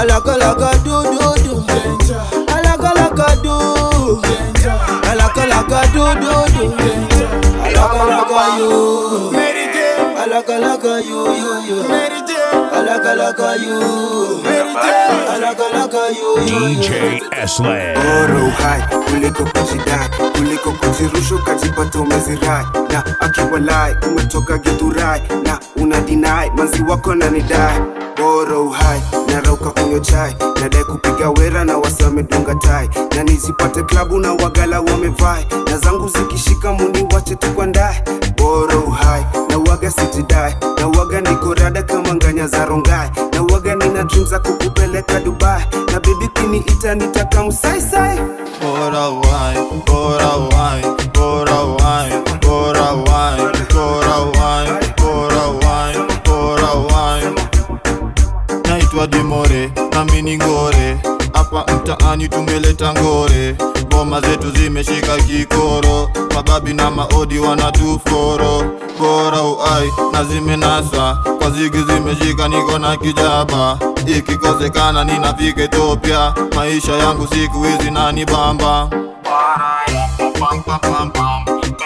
[0.00, 1.64] Alaka alaka du du du.
[2.54, 4.22] Alaka alaka du.
[5.10, 6.74] Alaka alaka du du du.
[7.64, 9.55] Alaka alaka you.
[10.26, 11.86] I like, I like you, you, you.
[11.86, 14.55] I like, I like you.
[16.46, 17.94] DJ Eslan.
[17.94, 26.00] bora uhai kuliko kujidai kuliko kujirusha ukajipata umezirai na akiwalai umetoka githurai na una
[26.56, 27.80] manzi wako na nidai.
[28.66, 32.88] Uhai narauka kunywa chai nadai kupiga wera na wasamedunga tai.
[33.16, 38.02] Na nizipate klabu na wagala wamevai na zangu zikishika muni wache tukwandae
[38.36, 43.10] bora uhai na waga sijidai na waga niko kama nganya za rongai.
[43.32, 45.64] Na waga nina dream za kukupeleka dubai.
[45.92, 48.18] Na bibi kiniita nitaka msaisai
[48.62, 54.55] Bora wine, bora wine, bora wine, bora wine, bora wine,
[58.96, 60.98] Naitwa Dimore, nami ngore,
[61.32, 63.56] hapa mtaani tumeleta ngore,
[63.90, 68.64] boma zetu zimeshika kikoro, mababi na maodi wanatuforo,
[69.00, 77.26] bora uai na zimenasa, kwa zigi zimeshika niko na kijaba, ikikosekana ninafika Ethiopia, maisha yangu
[77.26, 78.88] siku hizi nani bamba
[81.62, 81.82] DJ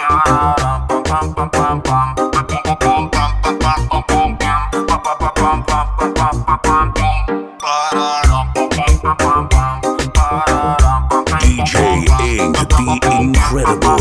[13.51, 13.99] incredible.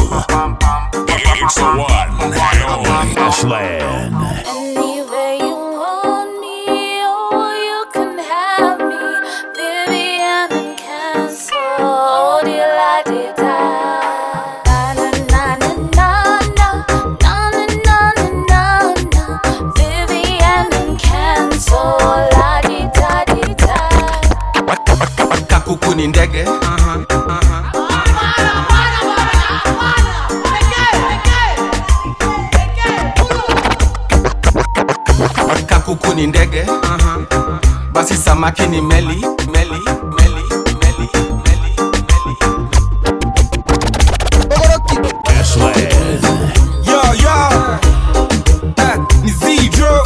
[1.42, 2.34] It's the one and
[2.70, 4.12] only Eslan.
[4.46, 9.02] Anywhere you want me, or you can have me,
[9.56, 11.58] Vivian and Cancel.
[11.80, 13.42] Oh, dear, la, dear, da.
[15.30, 15.70] Na, na,
[36.21, 36.66] ni ndege ni ndege
[37.93, 39.81] basi samaki ni meli meli
[40.16, 40.41] meli
[40.83, 41.09] meli
[46.87, 47.79] Yo, yo.
[48.77, 50.03] Eh, ni zero.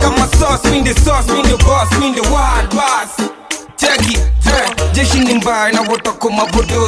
[0.00, 3.16] Kama sauce, mean the sauce, mean the boss, mean the wild boss.
[3.76, 6.81] Cheki, eh, jeshi ni mbaya na wotoko mabodoski mbogi ni mbaya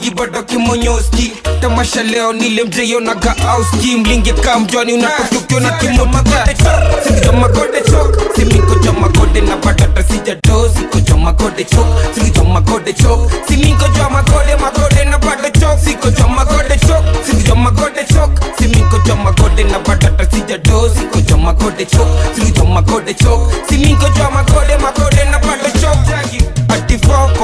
[0.00, 1.32] Mbogi bado kimonyoski.
[1.60, 8.34] Tamasha leo nile mzee yonaga auski mlingekaa mjwani unatokiukiona kimotokamagode chok.
[8.36, 11.86] Siminkoja magode na batata sijatoo sikoja magode chok.
[12.14, 13.30] Sikoja magode chok.
[13.48, 15.78] Siminkoja magode magode na bado chok.
[15.84, 17.04] Sikoja magode chok.
[17.26, 18.30] Sikoja magode chok.
[18.58, 22.08] Siminkoja magode na batata sijatoo sikoja magode chok.
[22.34, 23.52] Sikoja magode chok.
[23.68, 25.38] Siminkoja magode magode na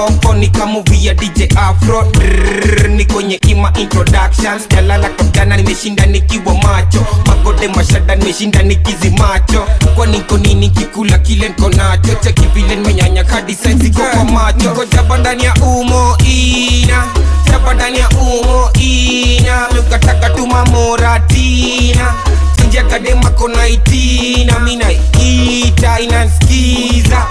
[0.05, 2.13] ati nikamuvia ni dj afro.
[2.21, 4.69] Rrr, ni kwenye ima introductions.
[4.69, 7.07] Jalala kapjana nimeshinda nikiwa macho.
[7.27, 9.67] Magode mashada nimeshinda nikizi macho.
[9.95, 12.15] Kwa niko nini kikula kile nko nacho.
[12.15, 14.69] Cheki nimenyanya kadi sensi kwa macho.
[14.71, 17.05] Niko jaba ndani ya umo ina.
[17.51, 19.69] Jaba ndani ya umo ina.
[19.77, 22.15] Mikataka tumamoratina
[22.61, 24.59] sinjia kadema kona itina.
[24.59, 27.27] Mina ita inanskiza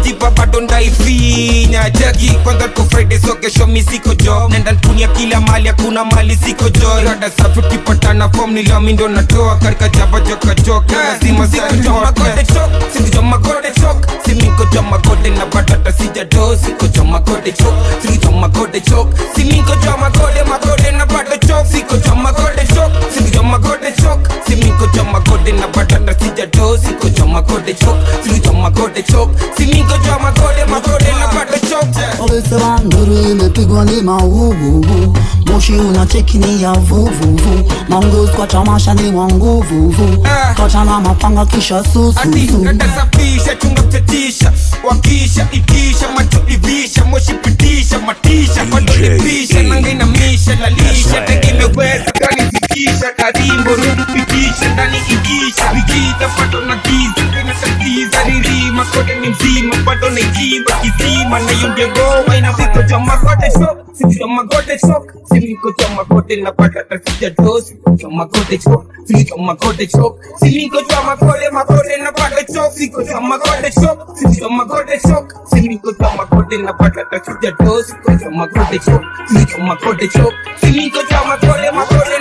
[0.00, 1.90] ikijipa bado ndaifinya.
[1.90, 6.36] Jagi kwanza tu friday so kesho mi siko jo nenda tunia kila mali hakuna mali
[6.36, 9.56] siko jo rada safi kipatana fom niliomi ndo natoa.
[9.56, 10.96] Karika java joka joka.
[10.96, 14.06] Lazima siko jo magode chok siko jo magode chok.
[14.26, 19.08] Simiko jo magode na batata sija do siko jo magode chok siko jo magode chok.
[19.36, 24.18] Simiko jo magode magode na bado chok siko jo magode chok siko jo magode chok
[24.48, 29.28] simiko jo magode na batata sija do siko jo magode chok siko jo magode chok
[29.56, 31.80] simiko jo magode magode na bado chok
[32.20, 39.26] Wamesema nduru imepigwa ni mauvuvu, moshi unacheki ni ya vuvuvu, maungozi kwa tamasha ni wa
[39.26, 40.26] nguvuvu,
[40.56, 44.52] kachana mapanga kisha sususu natasafisha chunga mchatisha
[44.84, 54.68] wakisha itisha macho ivisha moshi pitisha matisha bado nipisha nangainamisha lalisha tegemeweza kanifikisha karimbo rukupitisha
[54.74, 57.22] ndani ikisha vikita bado na giza
[58.00, 64.26] inatatiza ririma kote ni mzima bado naijimba kizima nayongegowa inafiko cha magode shok siku cha
[64.26, 69.36] magode shok simiko cha magode na patata sija do siku cha magode shok siku cha
[69.36, 74.48] magode shok simiko cha magode magode na patata chok siku cha magode shok siku cha
[74.48, 79.58] magode shok simiko cha magode na patata sija do siku cha magode shok siku cha
[79.64, 82.18] magode shok simiko cha magode magode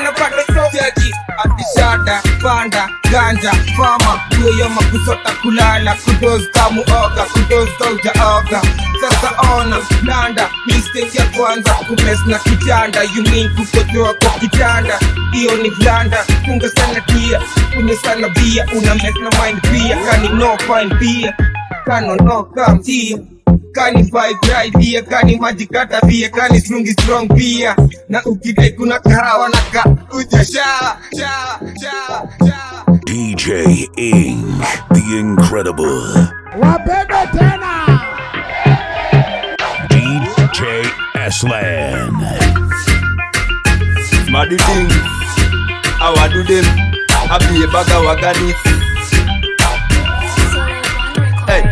[0.54, 8.62] jaji atishada panda ganja fama yoyo kusota kulala kudoz kamu oga kudoz kauja oga.
[9.02, 15.00] Sasa ona blanda mistake ya kwanza kupes na kitanda you mean kukojoa kwa kitanda.
[15.32, 17.42] Hiyo ni blanda funga sana tia
[17.76, 21.34] kunywa sana bia una mess na mind pia kani no fine pia
[21.86, 23.18] kano no come tia
[23.74, 27.76] kani vibe right pia kani maji kata pia kani strong strong pia
[28.10, 29.84] na ukidai kuna kahawa na ka
[30.18, 33.48] uja sha sha sha DJ
[33.98, 34.46] Ing
[34.94, 36.04] the incredible.
[36.62, 38.00] wabebe tena
[39.90, 42.14] DJ Aslan.
[44.32, 44.58] Madu
[46.02, 46.66] awadudem
[47.30, 48.54] abiye baga wagani.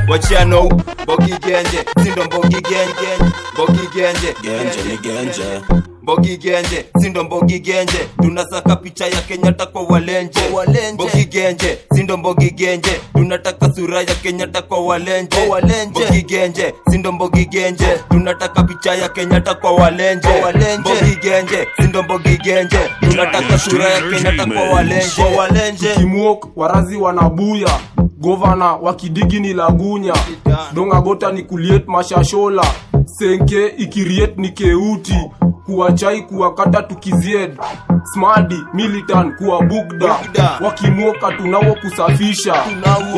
[0.07, 0.69] Hey, what you know?
[1.05, 3.17] Bogi genje, sindo bogi genje,
[3.55, 4.35] bogi genje,
[6.15, 6.37] genje ni genje.
[6.37, 10.39] Bogi genje, sindo Mbogi genje, tunasaka picha ya Kenyatta kwa walenje.
[10.93, 15.37] Mbogi genje, sindo Mbogi genje, tunataka sura ya Kenyatta kwa walenje.
[15.89, 20.27] Mbogi genje, sindo Mbogi genje, tunataka picha ya Kenyatta kwa walenje.
[20.79, 25.23] Mbogi genje, sindo Mbogi genje, tunataka sura ya Kenyatta kwa walenje.
[25.37, 25.93] Walenje.
[25.95, 27.79] Kimuok, warazi wanabuya
[28.19, 30.13] govana wakidigi ni lagunya
[30.73, 32.65] dongagota ni kuliet mashashola
[33.07, 35.17] senke ikiriet ni keuti
[35.65, 37.57] kuwachai kuwakata tukizied.
[38.13, 40.15] Smadi militan kuwa bugda.
[40.61, 42.53] Wakimwoka tunawo kusafisha.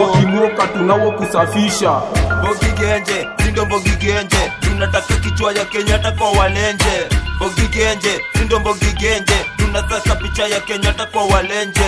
[0.02, 2.02] Wakimwoka tunawo kusafisha.
[2.42, 7.08] Bogi genje, sindo bogi genje, tunataka kichwa ya Kenyatta kwa walenje.
[7.40, 8.86] Bogi genje, sindo bogi
[9.74, 11.82] tunataka picha ya Kenyatta kwa walenje.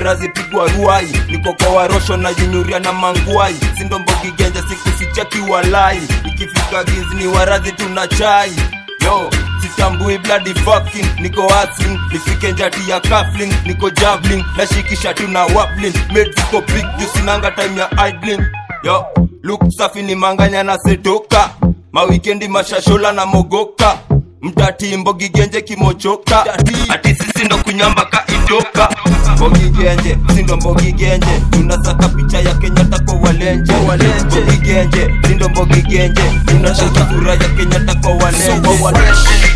[0.00, 3.98] Mrazi pigwa ruai, niko kwa warosho na Junuria na Manguai, Sindo
[4.36, 8.52] genje, sikufichaki walai, ikifika gizi ni warazi tuna chai.
[9.04, 9.30] Yo,
[9.62, 16.32] sitambui bloody fucking, niko hustling, nifike njati ya kafling, niko javelin, nashikisha tuna waplin, made
[16.32, 16.86] ziko big,
[17.50, 18.42] time ya idling.
[18.82, 19.06] Yo,
[19.42, 21.50] look safi ni manganya na setoka
[21.92, 23.98] mawikendi mashashola na mogoka
[24.46, 26.44] mtati mbogi genje kimochoka.
[26.88, 28.88] Ati sisi ndo kunyamba ka itoka
[29.36, 31.42] mbogi genje sindo mbogi genje.
[31.50, 33.72] Tunasaka picha ya kenyatta kwa walenje.
[33.72, 36.22] Mbogi genje sindo mbogi genje.
[36.46, 38.54] Tunataka sura ya kenyatta kwa walenje.
[38.58, 38.98] Mbogi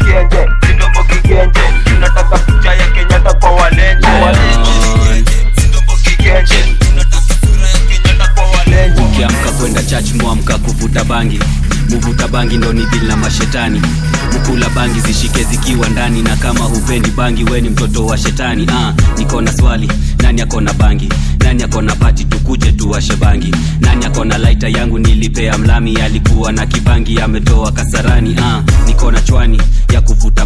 [0.04, 1.60] genje sindo mbogi genje.
[1.84, 4.06] Tunataka picha ya kenyatta kwa walenje.
[9.02, 11.40] Ukiamka kwenda church mwamka kuvuta bangi
[11.90, 13.82] muvuta bangi ndo ni dili na mashetani.
[14.32, 18.66] Mukula bangi zishike zikiwa ndani na kama hupendi bangi weni mtoto wa shetani.
[18.72, 19.88] Ah, niko na swali
[20.22, 21.08] nani akona bangi?
[21.38, 23.54] Nani akona pati tukuje tuwashe bangi?
[23.80, 25.96] Nani akona laita yangu nilipea mlami?
[25.96, 28.36] Alikuwa na kibangi ametoa kasarani.
[28.42, 29.60] Ah, niko na chwani
[29.92, 30.39] ya kuvuta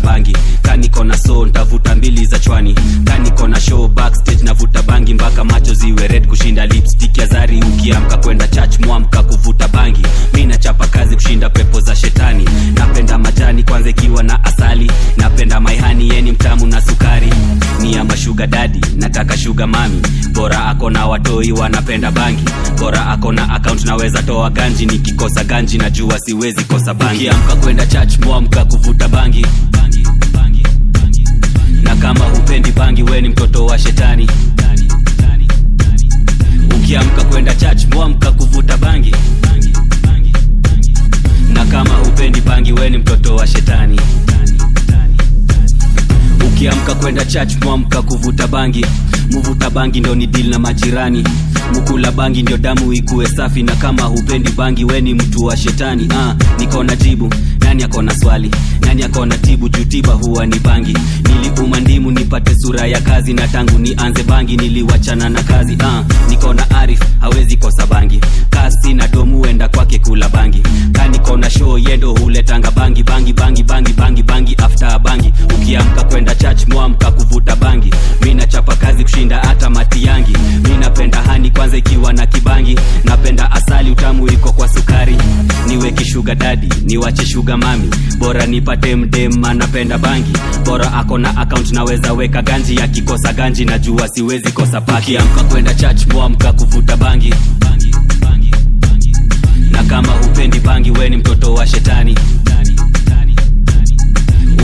[19.55, 19.67] shuga
[20.33, 22.43] bora ako na watoi wanapenda bangi.
[22.79, 27.31] Bora ako na akaunt naweza toa ganji nikikosa ganji najua siwezi kosa bangi.
[27.63, 29.47] Kwenda church mwamka kuvuta bangi.
[31.83, 34.29] Na kama hupendi bangi we ni mtoto wa shetani.
[36.77, 39.15] Ukiamka kwenda church mwamka kuvuta bangi.
[41.53, 44.01] Na kama hupendi bangi we ni mtoto wa shetani.
[46.47, 48.87] Ukiamka kwenda church mwamka kuvuta bangi
[49.31, 51.25] muvuta bangi ndo ni dil na majirani.
[51.75, 56.09] Mukula bangi ndio damu ikuwe safi na kama hupendi bangi weni mtu wa shetani.
[56.15, 57.35] Ah, niko na jibu
[57.65, 58.51] nani akona swali?
[58.81, 59.69] Nani akona tibu?
[59.69, 60.97] Jutiba huwa ni bangi.
[61.29, 65.75] Niliuma ndimu nipate sura ya kazi na tangu nianze bangi niliwachana na kazi.
[65.75, 68.21] Uh, niko na arif hawezi kosa bangi.
[68.51, 70.63] Kasi na domu enda kwake kula bangi.
[70.93, 75.33] Kaniko na show yendo huletanga bangi bangi bangi bangi bangi bangi after bangi.
[75.55, 77.91] Ukiamka kwenda church mwamka kuvuta bangi.
[78.23, 80.33] Mi nachapa kazi kushinda hata mati yangi.
[80.69, 82.79] Mi napenda hani kwanza ikiwa na kibangi.
[83.05, 85.17] Napenda asali utamu iko kwa sukari.
[85.69, 87.91] Niwe kishuga dadi niwache shuga mami.
[88.19, 90.33] Bora nipate mdem anapenda bangi.
[90.65, 92.81] Bora ako na akaunt naweza weka ganji.
[92.81, 95.17] Akikosa ganji najua siwezi kosa paki.
[95.17, 97.35] Amka kwenda church mwamka kuvuta bangi.
[99.71, 102.19] Na kama hupendi bangi we ni mtoto wa shetani.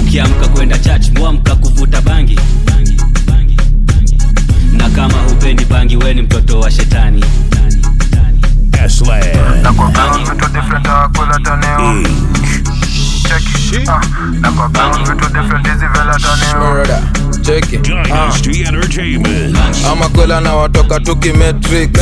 [0.01, 2.38] Ukiamka kwenda church mwamka kuvuta bangi.
[4.72, 7.24] Na kama hupendi bangi we ni mtoto wa shetani
[13.31, 14.05] Esland.
[16.59, 17.01] Murder.
[17.43, 17.83] Check it.
[17.83, 19.57] Dynasty Entertainment.
[19.93, 21.99] ama kwela na watoka tukimetric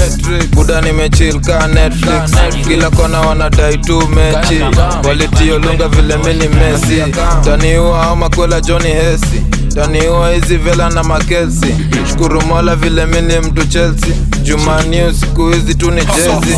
[0.54, 2.30] buda nimechill ka netflix.
[2.68, 4.60] Kila kona wanadai tu mechi
[5.08, 7.02] walitiolunga vile mini mesi
[7.44, 9.42] taniua ama kwela joni hesi
[9.74, 11.74] taniua hizi vela na makelsi
[12.10, 14.14] shukuru mola vile mini mtu chelsea.
[14.42, 16.56] Jumaniu siku hizi tu ni jezi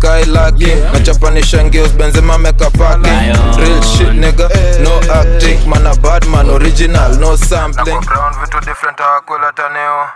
[0.00, 0.92] skylaki yeah.
[0.92, 3.10] nachapanisha ngeos benzema mekapaki
[3.58, 4.48] real shit nigga.
[4.82, 8.00] No acting mana badman original no sampling
[8.40, 10.06] vitu different hawakwela taneo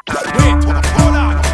[0.41, 1.54] Yo,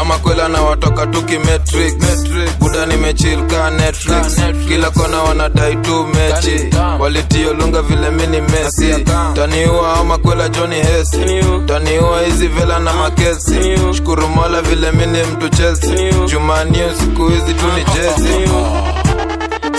[0.00, 1.94] ama kwela na watoka tukimetric
[2.60, 4.40] buda nimechil ka netflix.
[4.68, 6.70] Kila kona wanadai tu mechi.
[6.98, 11.18] Walitiolunga vile mini mesi taniua ama kwela joni hesi
[11.66, 13.54] taniua hizi vela na makesi.
[13.96, 16.14] Shukuru mola vile mini mtu chesi.
[16.30, 17.84] Jumanio siku hizi tu ni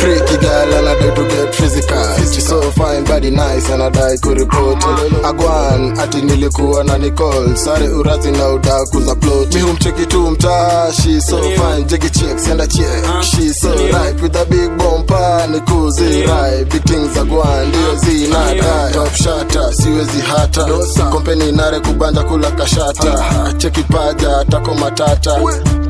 [0.00, 2.16] Freaky girl and I die to get physical.
[2.32, 4.86] She so fine, body nice and I die kuripoti.
[5.24, 7.56] Agwan ati nilikuwa na Nicole.
[7.56, 9.54] Sare urazi na udaku za plot.
[9.54, 10.92] Mi humcheki tu mtaa.
[10.92, 13.22] She so fine, jiggy check, and I check.
[13.22, 15.46] She so right with a big bumper.
[15.50, 18.90] Nikuzi right, big things agwan ndio zinata.
[18.92, 20.64] Top shata, siwezi hata.
[21.10, 23.24] Kompeni nare kubanja kula kashata.
[23.58, 25.40] Cheki paja, tako matata.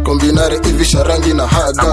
[0.04, 1.84] Kombinare ivisha rangi na haga.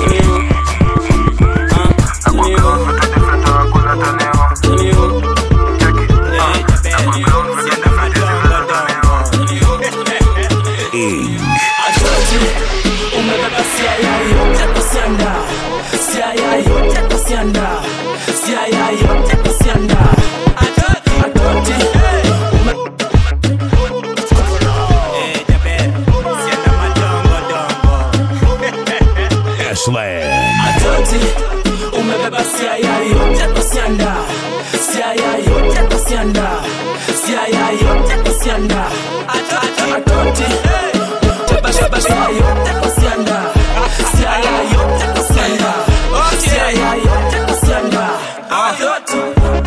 [0.00, 0.57] umebeba
[29.88, 30.04] Slam.
[30.68, 31.20] Atoti
[31.98, 34.12] umebeba siaya yote kusianda,
[34.92, 36.46] siaya yote kusianda,
[37.24, 38.82] siaya yote kusianda.
[39.28, 40.44] Atoti atoti
[41.48, 43.38] umebeba siaya yote kusianda,
[44.16, 45.72] siaya yote kusianda,
[46.44, 48.08] siaya yote kusianda.
[48.50, 49.16] Atoti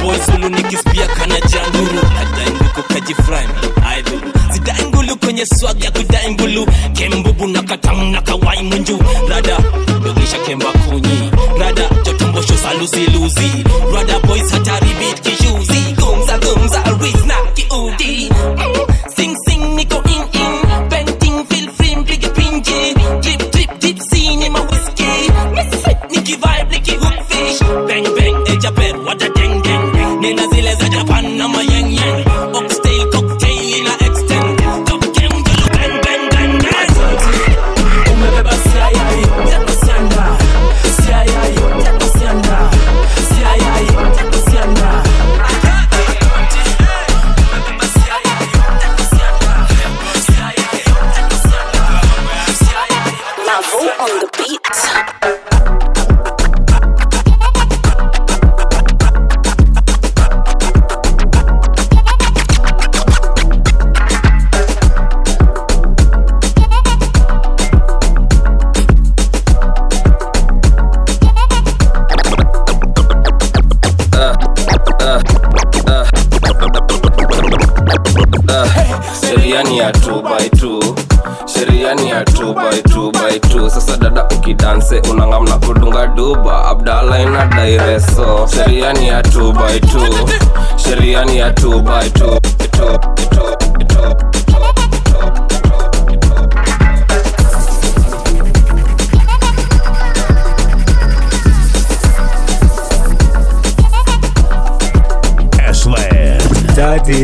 [0.04, 3.50] bozulu nikisipia kana janduru nadainduko kajiframe
[4.00, 6.32] idol zidai ngulu kwenye swag ya kudai
[6.94, 8.64] kembubu na katamu na kawai
[9.30, 9.58] rada.
[10.52, 11.32] Kemba Kunyi.
[11.60, 13.64] Rada, jotombo sho saluzi luzi.
[13.94, 14.80] Rada boys hata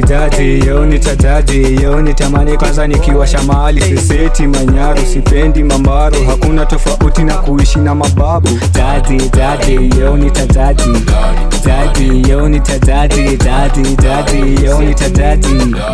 [0.02, 2.02] Dadi yo nitadadi yo.
[2.02, 3.82] Nitamani kwanza nikiwa shamali.
[3.82, 8.50] Siseti manyaru sipendi mambaru hakuna tofauti na kuishi na mababu.
[8.74, 10.18] Dadi yo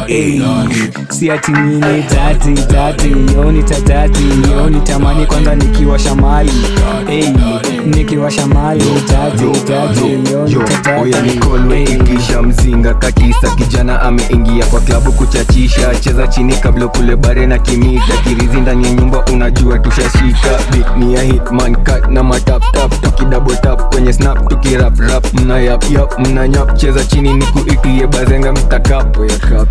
[0.07, 0.41] Ey,
[1.13, 6.51] si ati mimi dadi dadi yoni nitadadi yoni tamani kwanza nikiwasha mali.
[7.07, 7.29] Hey,
[7.85, 8.83] nikiwasha mali
[11.01, 15.95] oya mikono ikisha mzinga katisa kijana ameingia kwa klabu kuchachisha.
[15.95, 20.49] Cheza chini kabla kule bare na kimita kirizi ndani ya nyumba unajua tushashika.
[20.71, 26.19] Beat ni ya hitman cut na mataptap tukidabotap kwenye snap tukirap mnayapyap mna yap yap
[26.19, 26.75] mna nyap.
[26.77, 29.17] Cheza chini ni kuitie bazenga mstakap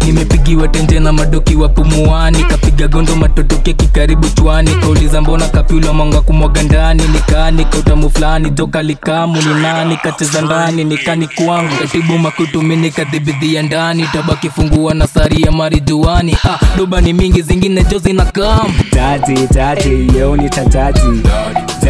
[0.06, 6.20] nimepigiwa tenje na madoki kiwa pumuani kapiga gondo matotoke kikaribu chwani kauliza mbona kapyula mwanga
[6.20, 7.02] kumwaga ndani?
[7.08, 8.50] Nikani kautamu fulani?
[8.50, 9.96] Joka likamu ni nani?
[9.96, 11.74] Kacheza ndani nikani kwangu?
[11.80, 14.08] Katibu makutumi nikadhibidhia ndani.
[14.12, 19.46] Tabaki fungua na sari ya marijuani ah, doba ni mingi zingine jo zina tati tati
[19.54, 21.00] daddy, yo nitadadi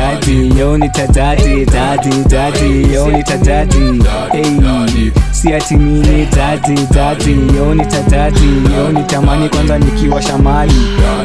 [0.03, 4.03] Daddy, yo nitadadi dadi dadi yo nitadadi
[4.35, 10.75] Hey, si ati mimi dadi daddy, yo nitadadi Yo nitamani kwanza nikiwa mali.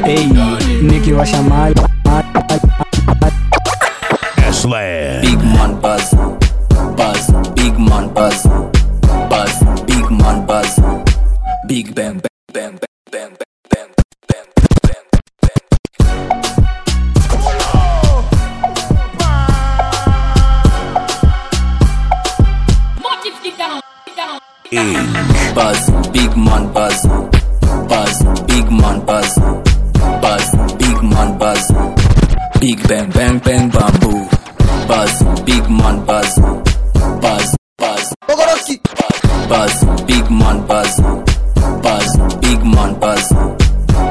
[0.06, 0.30] Hey,
[0.82, 1.76] nikiwasha mali.
[5.22, 6.14] Big man buzz,
[6.96, 8.46] buzz, big man buzz,
[9.30, 9.54] buzz,
[9.88, 10.80] big man buzz,
[11.68, 12.37] big bang bang bang
[32.88, 34.28] bang bang bang bamboo.
[34.88, 35.14] Buzz,
[35.46, 36.32] big man buzz,
[37.22, 38.06] buzz, buzz,
[39.50, 39.76] buzz,
[40.08, 40.94] big man buzz,
[41.84, 42.10] buzz,
[42.42, 43.26] big man buzz,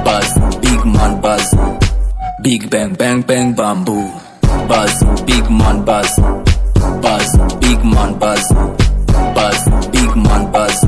[0.05, 0.29] buzz,
[0.61, 1.47] big man buzz,
[2.43, 4.11] big bang bang bang bamboo.
[4.69, 6.13] Buzz, big man buzz,
[7.03, 7.29] buzz,
[7.61, 8.45] big man buzz,
[9.37, 9.61] buzz,
[9.93, 10.85] big man buzz,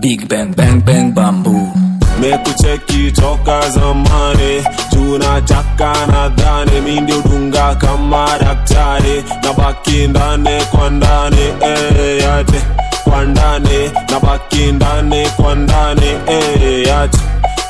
[0.00, 1.68] big bang bang bang bamboo.
[2.20, 4.64] mekucheki toka zamani
[5.18, 9.24] tuna chaka nadhani mi ndio dunga kama daktari.
[9.44, 12.60] Na baki ndani kwa ndani eh, yate.
[13.04, 16.82] Kwa ndani na baki ndani kwa ndani eh,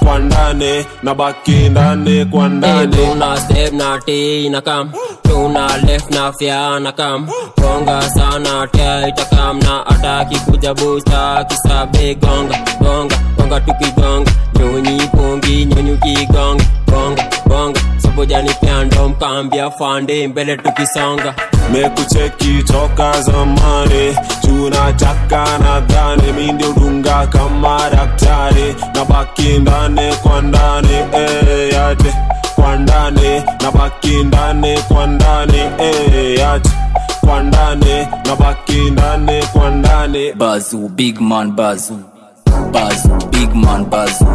[0.05, 2.97] kwa ndani na baki ndani kwa ndani.
[2.97, 4.91] Tuna step na t na kam
[5.23, 7.29] tuna left na fya na kam
[7.61, 14.31] gonga sana tia itakam na ataki kuja busta kisabe gonga gonga gonga tukigonga.
[14.59, 17.81] Nyonyi pongi nyonyi ukigonga gonga gonga.
[17.99, 18.74] Sabojani pyando
[19.19, 21.35] mkambia fande mbele tukisonga
[21.73, 30.43] mekucheki toka zamani tuna chaka nadhani mi ndio dunga kama daktari na baki ndani kwa
[30.43, 32.15] ndani eh, yate
[32.55, 36.71] kwa ndani na baki ndani kwa ndani eh, yate
[37.21, 41.99] kwa ndani na baki ndani kwa ndani Bazu, big man Bazu.
[42.73, 44.27] Bazu, big man Bazu.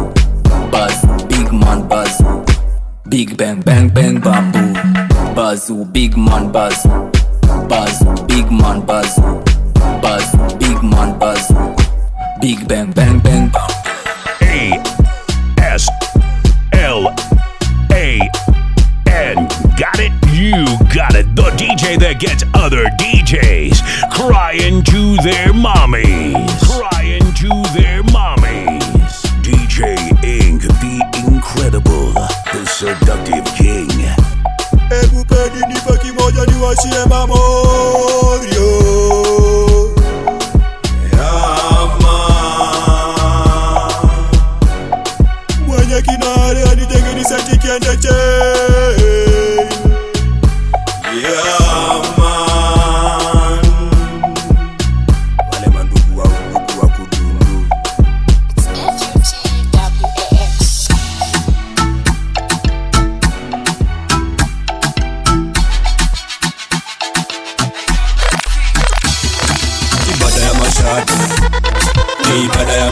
[0.72, 2.24] Bazu, big man Bazu.
[3.10, 4.72] Big bang bang bang bamboo.
[5.34, 7.10] Bazu, big man Bazu.
[7.68, 9.42] Bazu, big man Bazu.
[10.00, 11.56] Bazu, big man Bazu.
[12.40, 13.58] Big bang bang bang bamboo.
[14.42, 14.80] A
[15.58, 15.88] S
[16.72, 17.12] L
[17.92, 18.20] A
[19.08, 19.48] N.
[19.76, 20.12] Got it?
[20.30, 21.34] You got it.
[21.34, 23.82] The DJ that gets other DJs
[24.12, 26.60] crying to their mommies.
[26.78, 27.99] Crying to their
[32.80, 33.90] seductive king.
[34.88, 37.79] Hebu pedi nipe kimoja niwashie mamorio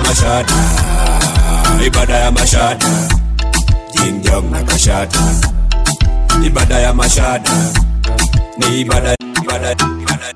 [0.09, 0.57] ibada ya mashada
[1.87, 2.89] ibada ya mashada
[3.93, 5.21] jingjong na kashada
[6.41, 7.53] ibada ya mashada
[8.59, 10.33] ni ibada ibada ibada ibada.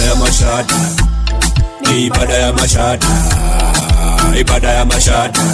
[0.00, 0.78] Ya mashada
[1.84, 3.12] ni ibada ya mashada
[4.40, 5.44] ibada ya mashada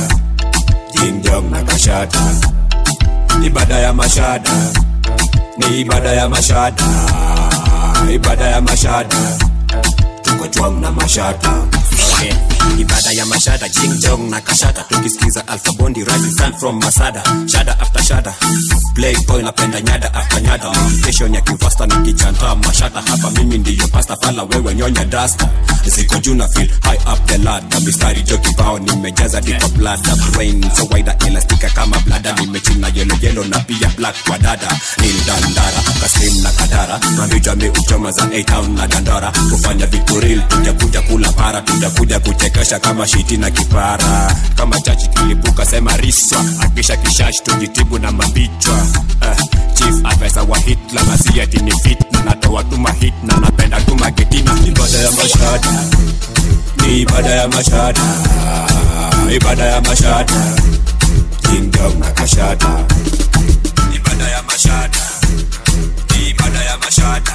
[0.95, 2.21] jingjong na kashada
[3.43, 4.55] ibada ya mashada
[5.59, 6.87] ni ibada ya mashada
[8.13, 9.17] ibada ya mashada
[10.23, 11.53] tuko chwang na mashada
[12.17, 12.56] Okay.
[12.79, 14.83] Ibada ya mashada jingjong na kashada.
[14.89, 17.23] Tukisikiza alfabondi rising from masada.
[17.47, 18.35] Shada after shada.
[18.95, 20.71] Playboy napenda nyada after nyada.
[20.71, 25.49] Meditation ya kivasta nikichanta mashata hapa mimi ndiyo pasta fala wewe nyonya dasta.
[25.87, 27.81] Ziko juu na feel high up the ladder.
[27.81, 33.45] Mistari jo kibao nimejaza dipa blada brain so wide elastika kama blada nimechina yellow yellow
[33.45, 34.69] na pia black kwa dada.
[35.01, 37.01] Nil dandara kaslim na kadara.
[37.17, 39.33] Mavitu ameuchoma za A-town na dandara.
[39.51, 42.21] Kufanya vitu real tujakuja kula para tujakuja
[42.57, 44.37] kuchekesha kama shiti na kipara.
[44.55, 46.45] Kama chachi kilipuka sema riswa.
[46.61, 48.75] Akisha kishashi tujitibu na mabichwa.
[48.75, 49.41] Uh,
[49.75, 52.23] chief advisor wa hitla masiati ni fitna.
[52.25, 52.65] Natoa
[53.37, 54.59] napenda tuma kitina.
[54.67, 55.71] ibada ya mashada.
[56.87, 58.01] Ni ibada ya mashada.
[59.37, 60.35] Ibada ya mashada.
[61.51, 62.69] Jingjong na kashada.
[63.97, 64.99] Ibada ya mashada.
[66.11, 67.33] Ni ibada ya mashada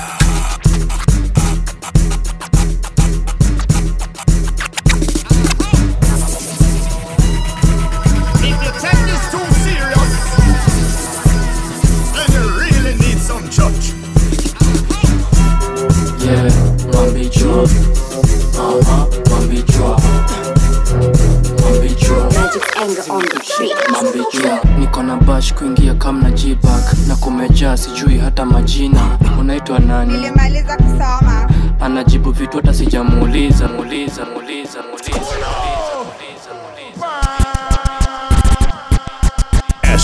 [23.92, 24.60] Mambichwa.
[24.80, 29.18] niko na bash kuingia kamna jibak na kumejaa sijui hata majina.
[29.40, 30.14] Unaitwa nani?
[30.14, 31.50] Nilimaliza kusoma.
[31.80, 33.68] Anajibu vitu hata sijamuuliza.
[33.68, 35.22] Muuliza muuliza muuliza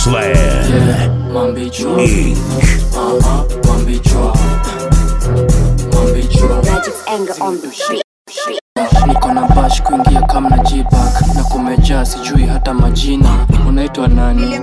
[0.08, 1.10] Yeah.
[1.34, 2.38] mambichwa Ink.
[2.96, 4.37] Mambichwa mambichwa
[9.08, 13.48] niko na bash kuingia kama na jibak na kumejaa sijui hata majina.
[13.70, 14.60] Unaitwa nani?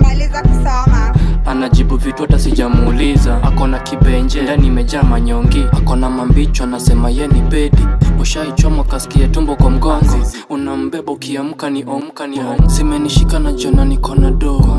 [1.47, 3.43] Anajibu vitu hata sijamuuliza.
[3.43, 5.65] Akona kibenje ndani imejaa manyongi.
[5.73, 7.87] Akona mambicho anasema ye ni bedi.
[8.21, 10.17] Ushaichoma kasikia tumbo kwa mgonzi
[10.51, 14.79] unambeba ukiamka ni omka ni om zimenishika na jona niko na do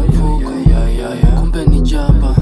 [1.40, 2.36] kumbe ni jaba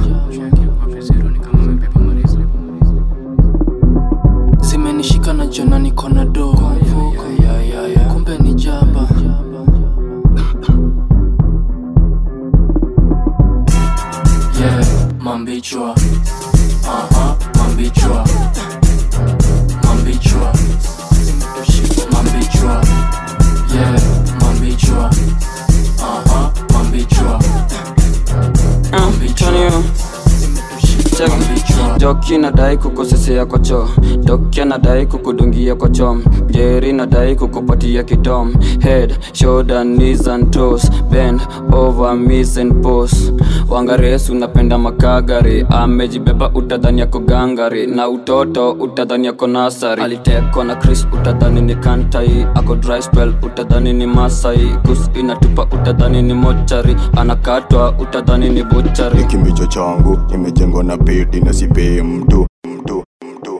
[35.64, 36.24] kukudungia kwa chom.
[36.52, 40.90] Jeri nadai kukupatia kidom head shoulder knees and toes.
[41.12, 41.42] Bend
[41.72, 43.34] over miss and pose.
[43.70, 45.66] Wangaresu unapenda makagari.
[45.70, 47.88] Amejibeba utadhani yako gangari.
[47.88, 50.02] Na utoto utadhani yako nasari.
[50.04, 52.48] Alitekwa na chris utadhani ni kantai.
[52.56, 54.78] Ako dry spell utadhani ni masai.
[54.88, 56.96] Kus inatupa utadhani ni mochari.
[57.18, 62.46] Anakatwa utadhani ni buchari kimbicho changu imejengwa na pedi na sipei mtu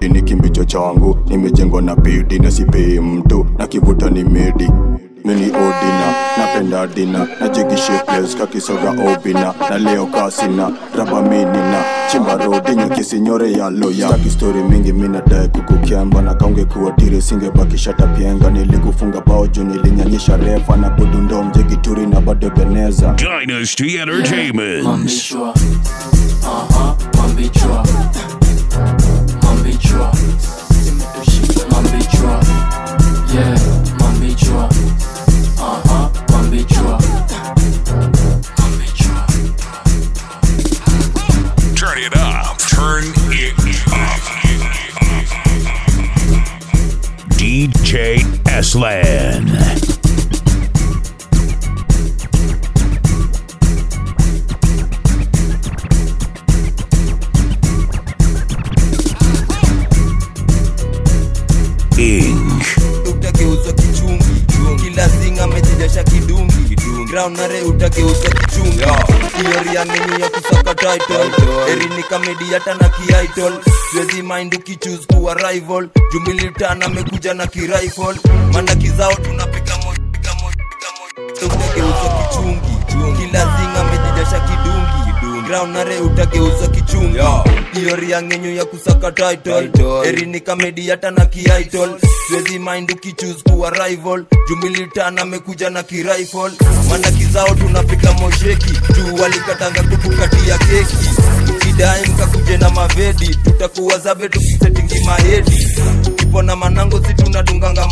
[0.04, 4.70] mtu ni kimbicho changu nimejengwa na pedi na sipei mtu na kivuta ni medi
[5.26, 7.78] mini odina napenda dina na jigi
[8.38, 14.94] kakisoga obina na leo kasina raba minina chimba rodi nyakisinyore ya loya staki stori mingi
[14.94, 21.44] minadae kukukyamba na kaunge kuwa tire singebakishata pienga nilikufunga bao juu nilinyanyisha refa na budundo
[21.44, 24.84] mjegituri na bado beneza Dynasty Entertainment.
[24.84, 25.54] Mambichwa.
[26.46, 27.86] Aha, mambichwa.
[29.74, 30.14] Mambichwa.
[31.72, 32.44] Mambichwa.
[33.34, 33.60] Yeah,
[34.00, 34.70] mambichwa.
[35.58, 37.02] Aha, mambichwa.
[41.76, 42.58] Turn it up.
[42.60, 43.54] Turn it
[43.88, 44.20] up.
[47.38, 49.83] DJ Eslan.
[65.84, 66.76] Amejijasha kidungi
[67.10, 68.80] ground nare utageuzwa kichungi.
[69.44, 71.32] Ioriangenyu ya kusaka title?
[71.72, 73.54] Erini kamedi hata na kiaitol
[73.92, 75.90] siwezi mind ukichuse kuwa rival.
[76.14, 78.16] Jumilitana amekuja na kirifle
[78.54, 79.94] mana kizao tunapiga mo
[81.46, 82.74] utageuzwa kichungi.
[83.18, 85.13] Kila zinga amejijasha kidungi
[85.48, 87.18] ground nare utageuza kichungi
[87.84, 89.70] ioriangenyu ya kusaka title.
[90.06, 94.26] Erini kamedi hata na kiitol siwezi mind ukichuse kuwa rival.
[94.50, 96.52] Jumilitan amekuja na kirifle.
[96.90, 98.74] Mana kizao tunapika mosheki.
[98.96, 100.96] Juu walikatanga kutukatia keki.
[101.56, 105.68] Ukidai mkakuje na mavedi tutakuwa zabe tukisetingi mahedi
[106.34, 107.88] tukipona manango si tunadunganga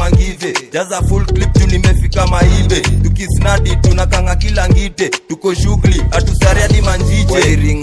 [0.73, 2.79] jaza full clip tu nimefika maibe.
[3.03, 5.09] Tukisnadi tunakanga kila ngite.
[5.09, 7.33] Tuko shughuli hatusari hadi manjije.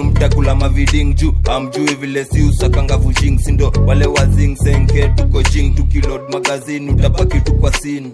[0.04, 1.34] Mtakula maviding juu.
[1.50, 7.52] Amjui vile si usakanga vushing sindo wale wazing senke tuko ching tukilod magazini utabaki tu
[7.72, 8.12] sini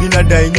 [0.00, 0.50] ninadai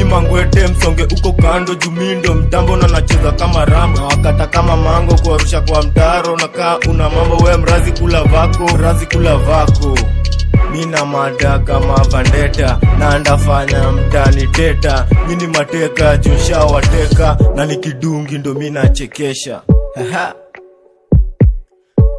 [0.68, 1.04] msonge.
[1.04, 6.38] Uko kando jumindo mtambo na nacheza kama rambo wakata kama mango kuarusha kwa mtaro.
[6.38, 6.48] Na
[6.90, 9.98] una mambo we mrazi kula vako mrazi kula vako
[10.72, 19.62] mina mada kama vandeta na ndafanya mtani teta mini mateka joshawateka na nikidungi ndo minachekesha.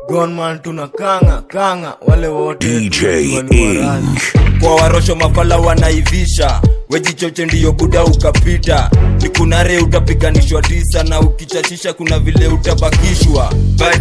[0.08, 3.02] Gonman tuna kanga kanga wale wote DJ
[3.50, 4.22] Ink.
[4.60, 8.90] kwa warosho mafala wanaivisha wejichoche ndiyo buda ukapita.
[9.22, 13.52] Nikunare utapiganishwa tisa na ukichachisha kuna vile utabakishwa.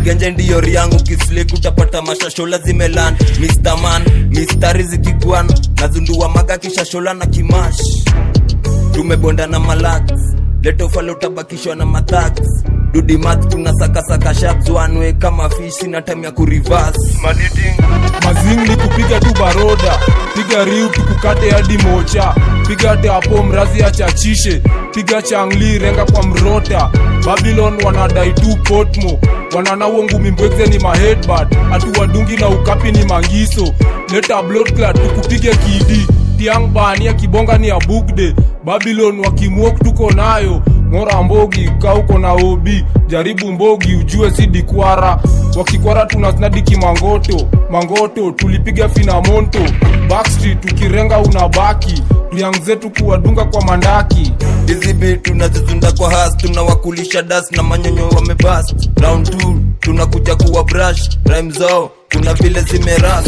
[0.03, 3.15] Genje ndiyo riangu kislik utapata mashashola zimelan.
[3.39, 4.01] Mr.
[4.29, 5.51] mistari zikigwan
[5.81, 7.81] nazundua maga kishashola na kimash.
[8.91, 10.03] Tumebonda na malax
[10.63, 12.41] letofala utabakishwa na mathax
[13.01, 13.71] dudimat tuna
[14.33, 16.95] shabs wanwe kama fish na time ya kurivas.
[17.23, 19.99] Mazing ni kupiga tu baroda
[20.35, 22.35] piga riu tukukate hadi mocha.
[22.67, 24.61] Piga teapo mrazi achachishe
[24.93, 26.89] piga changli renga kwa mrota.
[27.25, 29.19] Babylon wanadai tu potmo
[29.55, 33.73] wanana ngumi mimbweze ni mahedbad atuwadungi na ukapi ni mangiso
[34.13, 36.07] leta bloodclad tukupige kidi.
[36.37, 38.35] Tiang bania kibonga ni ya bugde
[38.65, 40.61] babylon wakimuok tuko nayo
[40.91, 45.19] ng'ora mbogi kauko na obi jaribu mbogi ujue si dikwara
[45.57, 49.59] wakikwara tunasnadiki mangoto mangoto tulipiga finamonto
[50.09, 54.33] backstreet tukirenga unabaki riang zetu kuwadunga kwa mandaki
[54.67, 61.09] hizi bit tunazizunda kwa has tunawakulisha das na manyonyo wamebas round 2 tunakuja kuwa brush
[61.25, 63.25] rhyme zao kuna vile zimeras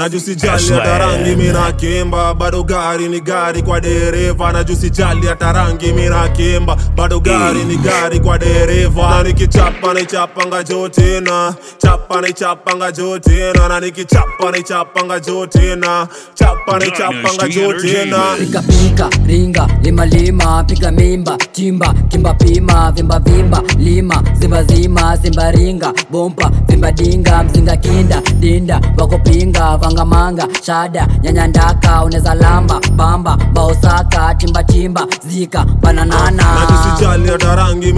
[0.00, 4.52] najusijali hata rangi mina kimba bado gari ni gari kwa dereva.
[4.52, 9.10] Najusijali hata rangi mina kimba bado gari ni gari kwa dereva.
[9.10, 11.54] Na nikichapa naichapanga jotina.
[11.78, 13.68] Chapa naichapanga jotina.
[13.68, 16.08] Na nikichapa naichapanga jotina.
[16.34, 18.18] Chapa naichapanga jotina.
[18.38, 20.64] pika pika ringa lima lima.
[20.64, 22.92] Piga mimba chimba kimba pima.
[22.92, 24.22] Vimba vimba lima.
[24.38, 25.92] Zimba zima zimba ringa.
[26.10, 27.44] Bompa vimba dinga.
[27.44, 28.80] Mzinga kinda dinda.
[28.98, 36.44] Wako pinga mangamanga shada nyanyandaka uneza lamba bamba baosaka timbatimba zika bananana.
[36.54, 37.92] Najusijali hata rangi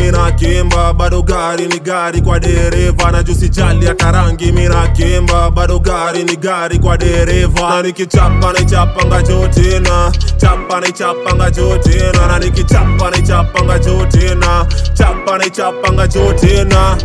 [0.92, 3.10] bado gari ni gari kwa dereva.
[3.10, 7.60] Najusijali hata rangi mina kimba bado gari ni gari kwa dereva.
[7.70, 7.82] Na
[8.52, 12.26] naichapanga jotina chapa naichapanga jotina.
[12.28, 16.96] Na nikichapa naichapanga jotina chapa naichapanga jotina jotina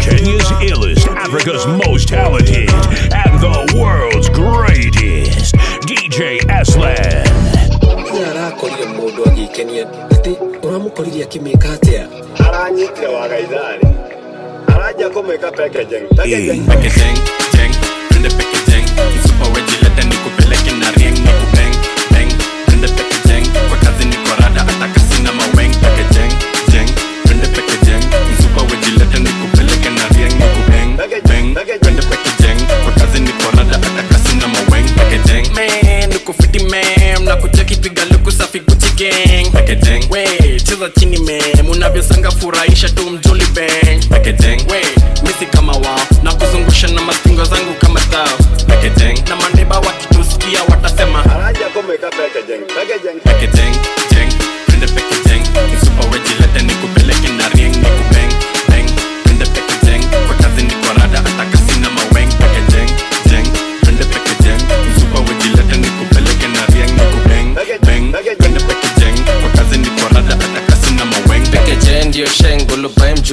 [0.00, 5.54] Kenya's illest, Africa's most talented, and the world's greatest.
[5.86, 7.26] DJ Aslan.
[8.12, 8.86] arakorire
[12.46, 13.86] aranyitire wagaithari
[15.50, 17.18] packaging packaging jeng, packaging.
[19.18, 19.44] Msupa
[20.04, 21.74] nikupeleke na nikubeng,
[22.12, 22.32] beng,
[22.80, 23.11] packaging.
[36.52, 39.50] 50 mem na kuja kipiga luku safi Gucci gang.
[40.10, 40.24] We
[40.60, 44.00] cheza chini mem unavyosanga furahisha tu mjoli bang.
[44.70, 44.82] We
[45.22, 46.00] misi kama wao.
[46.22, 48.38] Na kuzungusha na mazingo zangu kama tao.
[49.28, 51.24] Na mandeba wakitusikia watasema.
[53.24, 53.61] Packaging.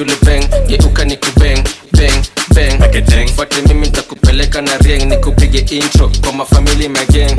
[0.00, 1.60] Gulubae beng geuka ni kubeng
[1.92, 2.22] beng
[2.54, 7.36] beng fuate mimi nitakupeleka na rieng nikupige intro kwa mafamili mageng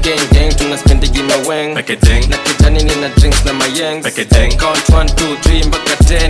[0.00, 0.54] geng gang.
[0.56, 4.02] Tunaspendigi maweng na kijani nina drinks na mayeng
[4.56, 6.28] count 1 2 3 mpaka 10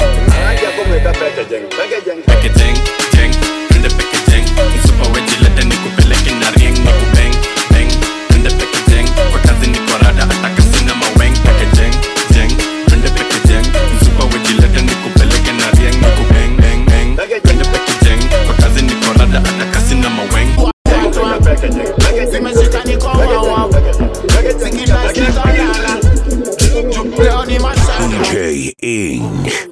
[28.89, 29.68] em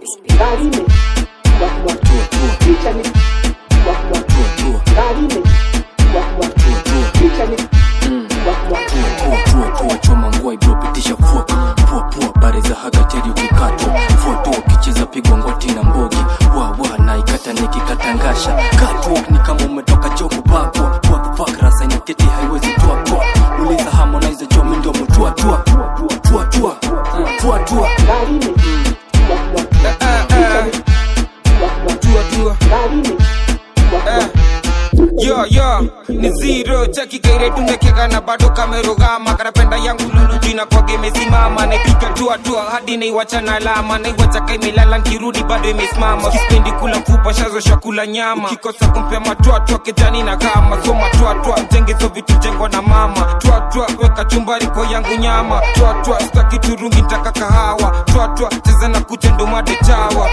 [40.67, 43.99] jina kwage imesimama naipika tua tua hadi naiwachana alama.
[43.99, 46.31] Naiwacha imelala nkirudi bado imesimama.
[46.31, 48.49] Kispendi kula fupa shazo shakula nyama.
[48.49, 50.85] Kikosa kumpea matwatwa kijani na kama.
[50.85, 53.35] So matwatwa mtengezo vitu jengwa na mama.
[53.39, 55.63] Twatwa weka chumbari kwa yangu nyama.
[55.75, 57.91] Twatwa staki turungi ntaka kahawa.
[58.05, 60.29] Twatwa cheza na kucha ndo made chawa.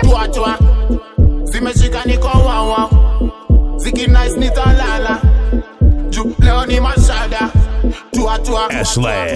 [0.00, 0.58] Tuachwa
[1.44, 2.04] zimeshika
[8.54, 9.26] Aslan.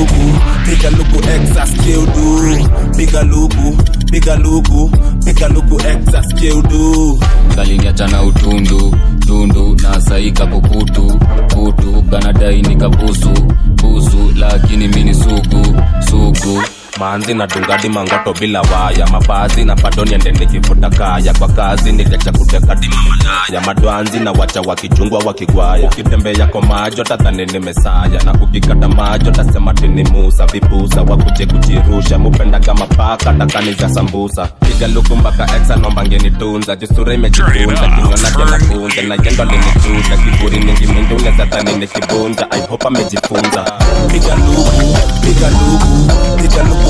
[0.00, 3.76] Lugu, Pika Lugu X as Kildu, Pika Lugu,
[4.10, 4.88] Pika Lugu,
[5.24, 7.18] Pika Lugu X as Kildu.
[7.54, 8.96] Kaliniacha na utundu
[9.26, 11.20] tundu na saika kukutu
[11.54, 13.30] kutu kanadai nikabusu
[13.82, 15.76] busu, lakini mini suku
[16.10, 16.62] suku
[17.00, 19.06] manzi na dungadi mangoto bila waya.
[19.06, 21.34] Mapazi na padoni niende kaya.
[21.34, 25.88] Kwa kazi niliacha kutekadimamalaya madwanzi na wacha wakichungwa wakigwaya.
[25.90, 28.22] Ukitembea kwa majo tadhani ni mesaya.
[28.24, 30.46] Na ukikata majo tasema tini musa.
[30.46, 34.46] Vipusa wakuje kujirusha mupenda kama paka takani za sambusa.
[34.46, 40.86] Piga luku mpaka exa nomba ngenitunza jisura imejikunza kinyona kenakunja na jendo linitunza kiburi mingi
[40.86, 43.62] mingi unaweza dhani ni kibunja i hope amejifunza
[44.12, 44.70] piga luku
[45.20, 46.89] piga luku piga luku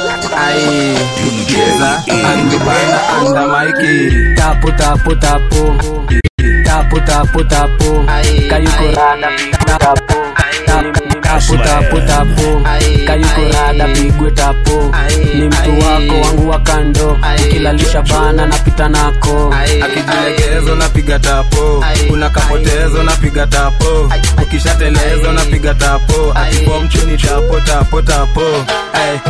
[0.37, 0.97] ai
[1.47, 5.75] cheza andibana andamaiki tapu tapu tapu.
[6.65, 8.05] Tapu tapu tapu.
[8.49, 10.13] Kayuko rada pigwe tapu
[11.39, 12.61] tapu tapu tapu.
[13.07, 14.95] Kayukurada pigwe tapu.
[15.35, 17.17] Ni mtu wako wangu wa kando.
[17.45, 19.55] Ukilalisha bana napita nako.
[19.83, 24.11] Akijilegezo napiga tapo kuna kapotezo napiga tapo
[24.43, 28.41] ukishatelezo napiga tapo akipo mchuni tapo tapo tapo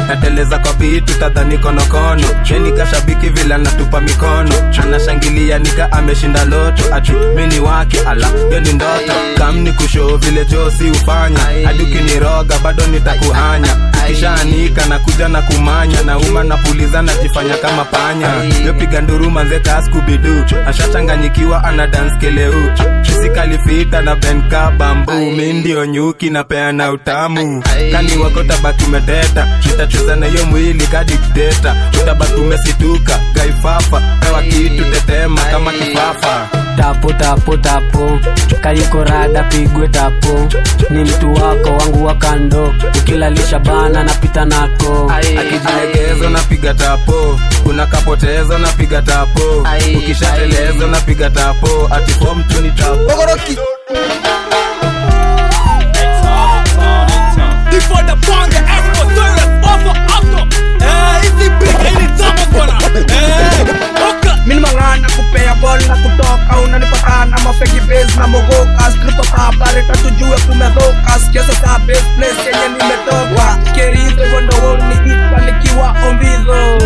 [0.07, 4.51] nateleza kwa bitu tadhani konokono sheni kashabiki vila natupa mikono.
[4.83, 6.83] Anashangilia nika ameshinda loto.
[6.95, 9.13] Ati mini wake ala yo ni ndoto.
[9.37, 13.91] Kamni kushoo vile josi ufanya hadi ukiniroga bado nitakuhanya.
[14.05, 18.27] Ukishaanika na kuja na kumanya na uma na puliza najifanya kama panya.
[18.65, 22.53] Yopiga nduru manzeka skubidu ashachanganyikiwa ana dance keleu.
[24.03, 25.11] Na benka bambu.
[25.11, 27.63] Mi ndio nyuki na peana utamu.
[27.91, 29.47] Kani wako tabaki umeteta.
[29.65, 34.01] Nitacheza na hiyo mwili kadikteta utabaki umesituka gaifafa.
[34.19, 36.47] Pewa kitu tetema kama kifafa
[36.77, 38.19] tapu tapo tapo
[38.61, 40.47] kayikorada pigwe tapo
[40.89, 42.73] ni mtu wako wangu wa kando.
[42.99, 45.11] Ukilalisha bana napita nako.
[45.15, 49.41] Akijilegeza napiga tapo unakapoteza napiga tapo
[49.97, 53.11] ukishateleza napiga tapo atifo mtu ni tapo
[60.81, 62.73] Eh, hizi big hili zama bwana.
[62.95, 63.67] Eh,
[64.45, 68.91] mini mang'ana kupea bol na kutoka unanipatana mafeki base na mogoka.
[68.91, 75.95] Skripo habari tatujue kumedhoka sikiasa saa base place yenye nimetoka kerizo hivyo ndo woniita nikiwa
[76.09, 76.77] ombizo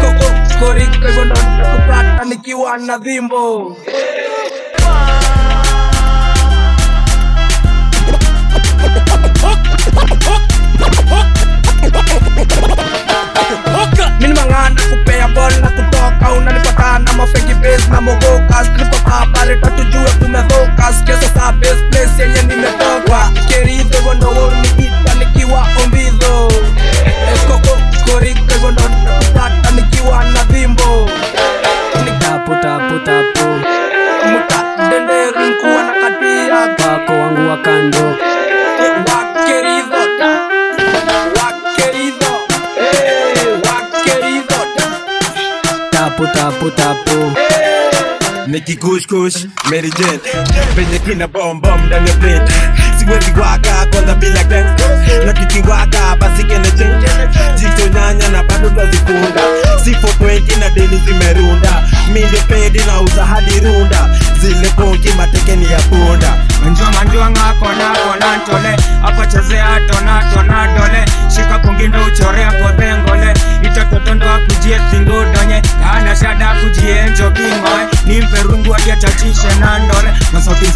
[0.00, 3.76] koko koriko hivyo ndo nikiwa na dhimbo
[14.18, 21.06] Min mangan, ako payable, ako tokaw Nalipatan, na mafigibis, na mogokas Nagpapapalit at tujuya kumedokas
[21.06, 26.50] Kesa sa best place, yan yan nimetoka Querido, wano wong nikita, nikiwa ombido
[27.30, 27.78] Eskoko,
[28.10, 31.06] korito, wano nakupata, nikiwa na bimbo.
[32.04, 33.46] Nikapo, tapo, tapo
[34.26, 34.58] Muta,
[34.90, 38.04] dende, rinkuwa, nakatiya Pako, wangu wakando
[46.26, 47.32] tapu tapu tapu.
[48.46, 50.20] Nikikushkush Mary Jane.
[50.76, 52.52] Penye kina bombom ndani ya plate.
[52.98, 54.76] Siwezi waka kwanza bila gang
[55.26, 57.08] na kikiwaka basi kene change.
[57.58, 59.42] Jito nyanya na bado twazikunda.
[59.84, 61.82] Si 420 na deni zimerunda.
[62.12, 64.08] Minde pedi na uza hadi runda
[64.40, 66.34] zile ponki matekeni ya punda.
[68.36, 71.04] Ntole akochezea tona tona dole.
[71.34, 79.78] Shika kungindo uchorea kodhengole itototondo kujie singudonye kana shada kujie njokimoe nimpe rungu adiachachishe na
[79.78, 80.10] ndole.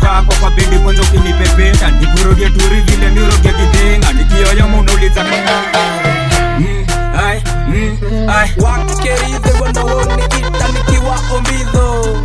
[0.00, 6.86] Zako kwa bindi kwanza ukinipepeta nikurudie turi vile miroge kidhinga nikioyo munauliza mm,
[7.68, 12.16] mm, wakerizo hivyo ndo woniita nikiwa ombidho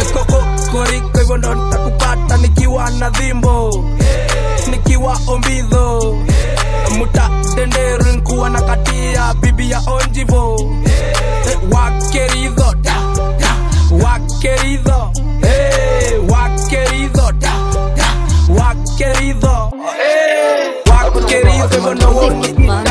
[0.00, 3.84] ekoko koriko hivyo ndo nitakupata nikiwa na dhimbo
[4.70, 6.16] nikiwa ombidho
[6.98, 10.70] muta denderu nkuwa na katia bibi ya onjivo
[11.72, 12.74] wakeridho
[14.04, 15.00] wakeridho
[18.58, 19.70] wakeridho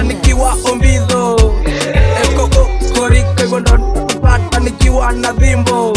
[0.03, 1.35] nikiwa ombidho
[2.37, 2.67] koko
[2.99, 5.92] koriko hivyo ndo nitakupata nikiwa na dhimbo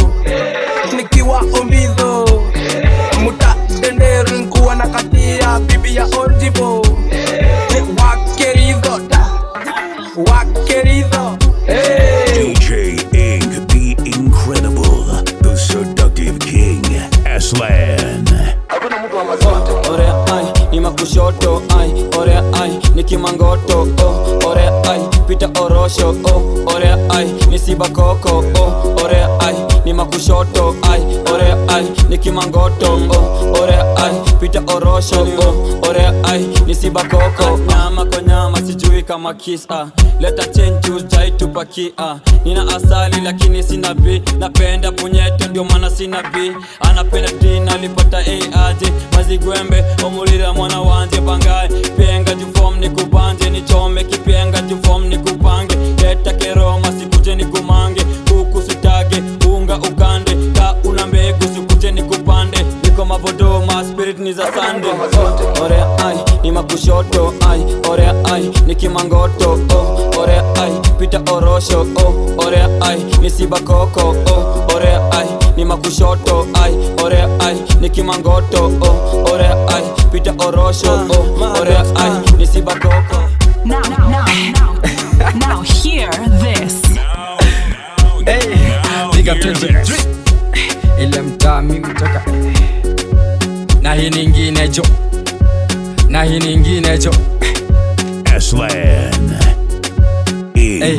[25.41, 29.55] ai orosho oh ore ai ni sibakoko oh ore ai
[29.85, 31.01] ni makushoto ai
[31.33, 38.05] ore ai ni kimangoto oh ore ai pita orosho oh ore ai ni sibakoko nyama
[38.05, 38.76] kwa nyama sijui
[39.07, 39.89] kama kisa
[40.21, 44.23] leta chenju jai tupakia nina asali lakini sina b.
[44.39, 46.53] Napenda punyeto ndio maana sina b.
[46.81, 54.61] Anapenda dina alipata aje mazigwembe omulira mwana wanje bangaye penga jufom ni kubanje nichome kipenga
[54.61, 55.77] jufom ni kupange.
[56.03, 58.05] Leta keroma sikuje ni kumange.
[58.29, 60.37] Kuku sitage unga ukande.
[60.55, 62.59] Ka una mbegu sikuje ni kupande.
[62.83, 64.89] Niko mavodoma spirit ni za sande.
[64.89, 66.17] Oh, ore ai
[66.47, 67.61] ni makushoto ai
[67.91, 74.75] orea ai ni nikimangoto oh, orea ai pita orosho oh, orea ai nisiba koko oh,
[74.75, 76.73] orea ai ni makushoto ai
[77.05, 79.83] orea ai nikimangoto oh, orea ai
[80.13, 83.29] pita orosho oh, orea ai nisiba koko.
[83.65, 86.11] Now, now, now, now, hear
[86.43, 86.81] this.
[88.25, 88.55] Hey,
[88.85, 92.23] now up 23 ile mtaa mimi toka.
[93.83, 94.83] Na hii ningine jo
[96.09, 97.11] na hii ningine cho
[98.37, 99.46] Aslan.
[100.67, 100.99] Hey,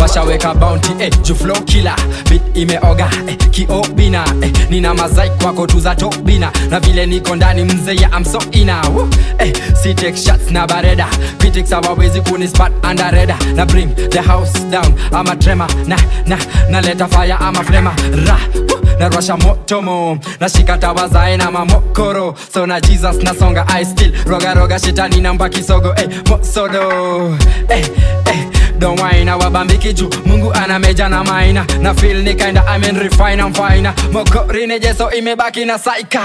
[0.00, 1.96] washaweka bounty hey, juflo kila
[2.30, 6.52] bit imeoga hey, kiobina hey, nina mazai kwako tuza tobina.
[6.70, 9.08] Na vile niko ndani mzee ya amso ina Woo,
[9.38, 9.52] hey,
[9.82, 9.94] si
[10.24, 11.06] shots na bareda.
[11.38, 15.96] Critics hawawezi kunispat andareda na bring the house down ama trema na
[16.26, 16.38] na
[16.70, 17.94] naleta fire ama flema
[18.26, 22.34] ra Woo, narwasha motomo nashika tawazae na mamokoro.
[22.54, 27.36] So na jesus nasonga i still roga roga shetani namba kisogo hey, mosodo.
[27.68, 27.82] Hey,
[28.24, 28.44] hey,
[28.84, 31.64] don't whine wabambiki juu mungu ana meja na maina.
[31.80, 36.20] Na feel ni kinda I'm in refine I'm fine mokori jeso imebaki na saika.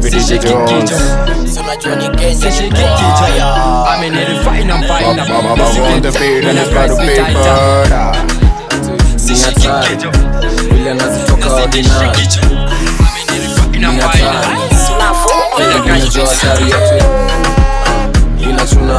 [0.00, 1.00] Sishiki kichwa.
[2.40, 3.28] Sishiki kichwa.
[3.88, 5.22] I mean refine I'm fine.
[9.16, 10.12] Sishiki kichwa.
[10.72, 12.10] vile nazitoka ordinary
[13.78, 14.22] Ni hatari.
[15.84, 17.04] Unajua hatari yetu
[18.50, 18.98] inachuna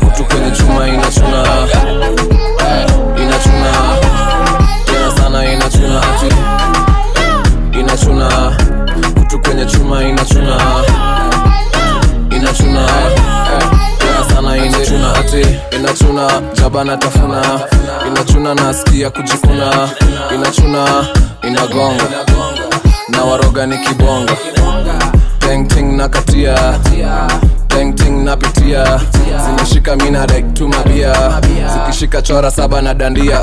[0.00, 1.42] kutu kwenye chuma inachuna
[3.22, 3.72] inachuna
[4.86, 6.34] tena sana inachuna ati
[7.80, 8.28] inachuna
[9.14, 10.60] kutu kwenye chuma inachuna
[12.30, 12.88] inachuna
[14.34, 16.84] sana inachuna ati inachuna jaba
[18.06, 19.88] inachuna nasikia kujikuna
[20.34, 21.06] inachuna
[21.42, 22.04] inagonga.
[23.08, 24.32] Na waroga ni kibonga.
[25.38, 26.78] Tengting na katia
[27.76, 29.00] tengting napitia.
[29.46, 31.40] Zinashika mina tumabia
[31.74, 33.40] zikishika chora saba na dandia.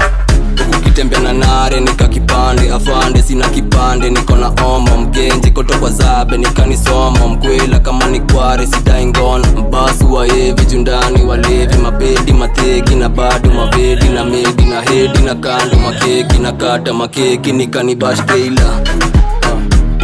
[0.80, 4.10] Ukitembea na nare nika kipande afande sina kipande.
[4.10, 10.66] Niko na omo mgenji koto kwa zabe nikanisomo mkwela kama ni kware sidaingono mbasu waevi
[10.66, 16.52] jundani walevi mabedi mateki na bado mabedi na medi na hedi na kando makeki na
[16.52, 17.52] kata makeki.
[17.52, 18.82] Nikanibashteila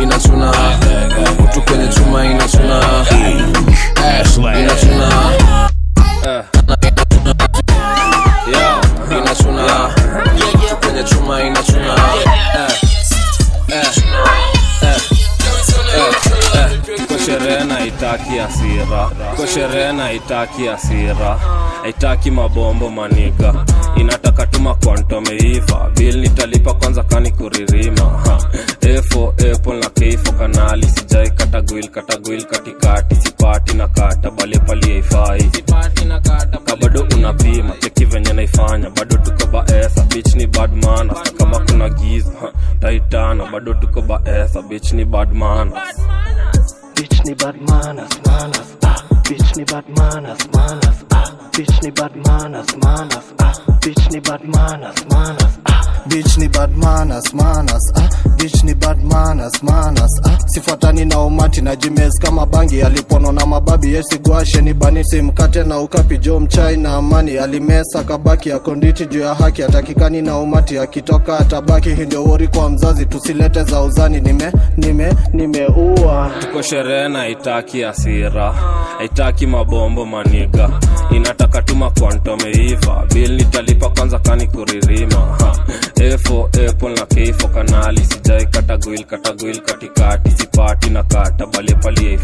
[0.03, 0.53] inachuna
[1.43, 2.81] mtu kwenye chuma inachuna
[4.59, 5.09] inachuna
[18.27, 20.67] na asira kwa sherehe na itaki
[21.81, 23.65] haitaki mabombo maniga,
[23.95, 28.03] inataka tuma kwantomeiva bil nitalipa kwanza kani kuririma.
[28.03, 28.37] Ha.
[28.81, 35.03] Efo apple na keifo kanali, sijai katagwil katagwil katikati, sipati na kata bale pali
[36.65, 38.89] kabado unapima cheki venye naifanya.
[38.89, 42.31] Bado tuko baesa bich ni badmana kama kuna giza
[42.81, 45.97] taitana bado tuko baesa bich ni bad manners.
[46.99, 48.99] Bitch ni bad manners, manners, ah.
[49.23, 51.18] Bitch ni bad manners, manners, ah.
[51.57, 53.53] Bitch ni bad manners, manners, ah.
[53.81, 55.81] Bitch ni bad manners, manners, ah.
[56.07, 58.09] bitch ni bad manners, manners, ah.
[58.37, 60.37] bitch ni bad manners, manners, ah.
[60.47, 65.79] sifuatani na umati na jimes kama bangi alipono na mababi yesigwashe ni banisi mkate na
[65.79, 70.77] ukapi jo mchai na amani alimesa kabaki ya konditi juu ya haki atakikani na umati
[70.79, 77.27] akitoka atabaki hindio wori kwa mzazi tusilete za uzani nime nime nimeua tuko sherehe na
[77.27, 78.53] itaki asira
[79.05, 80.69] itaki mabombo maniga
[81.19, 85.37] inataka tuma kwanto meiva bil nitalipa kwanza kani kuririma
[85.95, 92.19] efo epo na keifo kanali sijai katagwil katagwil katikati sipati na kata bale pali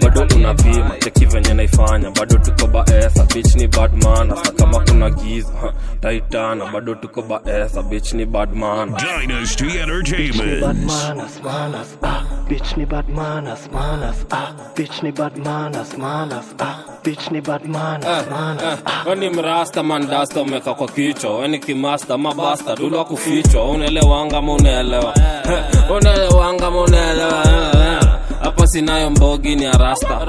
[0.00, 4.52] bado unapima cheki venye naifanya bado tuko baesa bich ni badman manners.
[4.56, 8.94] kama kuna giza taitana bado tuko baesa bich ni badman.
[8.94, 10.90] Dynasty Entertainment.
[12.02, 12.22] ah.
[12.48, 14.52] Bitch ni bad manners, manners, ah.
[14.76, 16.78] Bitch ni bad manners, manners, ah.
[17.04, 19.04] Bitch ni bad manners, manners, ah.
[19.08, 25.14] weni mrasta mandasta umeka kwa kichwa weni kimasta mabasta dulwa kufichwa unaelewanga ma unaelewa?
[25.96, 26.80] Unaelewanga ma
[28.44, 30.20] hapa sinayo mbogi ni arasta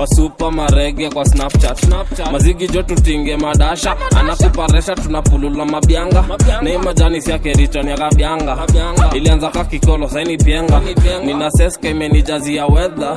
[0.00, 1.86] wasupa marege kwa snapchat.
[2.32, 3.96] Mazigi jo tutinge madasha.
[4.16, 6.24] Anakuparesha tunapulula mabyanga
[6.62, 8.66] nei majani siake riton ya kabyanga
[9.14, 10.80] ilianza kakikolo saini pienga.
[11.24, 13.16] Nina seska imenijazia wedha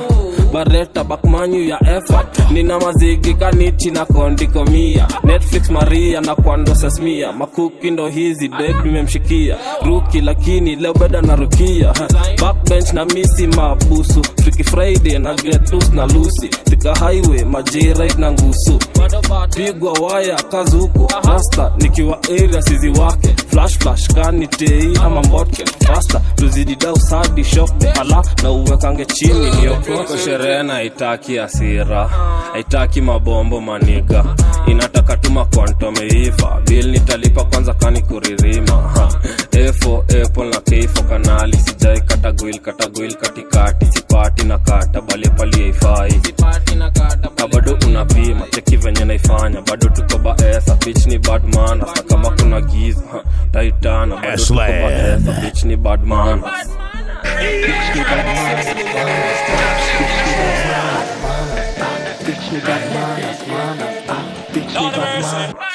[0.52, 7.32] bareta bakmanyu ya efa nina mazigi kanichi na kondikomia netflix maria na kwando sesmia.
[7.32, 11.92] Makuki ndo hizi deg nimemshikia ruki lakini leo beda na rukia.
[12.40, 18.32] Backbench na misi mabusu ikifiki friday na get loose na lusi tika highway majirit na
[18.32, 18.78] ngusu.
[19.56, 21.12] Pigwa waya kazi huko.
[21.28, 23.34] Rasta nikiwa area sizi wake.
[23.50, 25.64] Flash flash kani tei ama mbotke.
[25.86, 32.08] Fasta tuzidi dau sadi shop hala na uwekange chini niokoko sherehe na itaki asira
[32.52, 34.24] haitaki mabombo maniga.
[34.66, 39.08] Inataka tuma kwantomeiva bil nitalipa kwanza kani kuririma.
[39.52, 43.86] Efo apple na keifo kanali sijai katagwil katagwil katikati.
[43.86, 46.20] Sipati na kata bale pali haifai.
[47.38, 49.60] Na bado unapima cheki venye naifanya.
[49.60, 53.02] Bado tuko baesa bich ni badman hasa kama kuna giza
[53.52, 56.42] taitana bado tuko baesa ni badman
[62.24, 63.40] Bitch, you got manners,
[64.08, 64.22] ah.
[64.52, 65.71] Bitch, you got manners.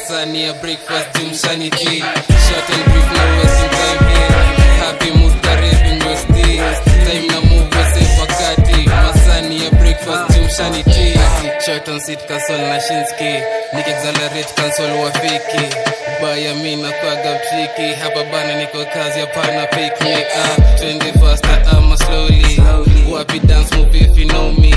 [0.00, 2.00] Masani ya breakfast, jumshani tea.
[2.00, 4.18] Short and brief, na wasting baby.
[4.80, 5.10] Happy
[5.40, 6.58] karibing westi.
[7.06, 8.88] Time na move, wase wakati.
[8.90, 10.82] Masani ya breakfast, jumshani
[11.66, 11.74] tea.
[11.74, 13.42] sit on console na shinski.
[13.74, 13.86] Nick
[14.54, 15.64] console wafiki.
[16.22, 17.40] Baya mi na kwaga.
[18.02, 20.78] Hapa bana niko kazi, hapana pick me up.
[20.78, 22.56] Twende faster ama slowly.
[23.10, 24.70] Wapi dance move if you know me.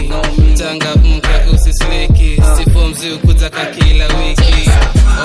[0.58, 2.42] Tanga mka usisleki.
[2.58, 4.70] Sifo mzi kutaka kila wiki.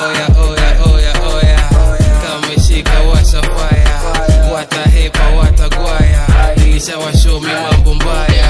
[0.05, 1.69] Oya oya oya oya.
[2.21, 3.84] Kameshika washa.
[6.75, 7.05] Watagwaya.
[7.05, 8.45] Nilishawashomi mambo mbaya.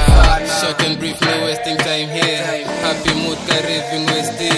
[0.60, 2.64] Short and brief, no wasting time here.
[2.82, 4.48] Happy mood, karibing westi.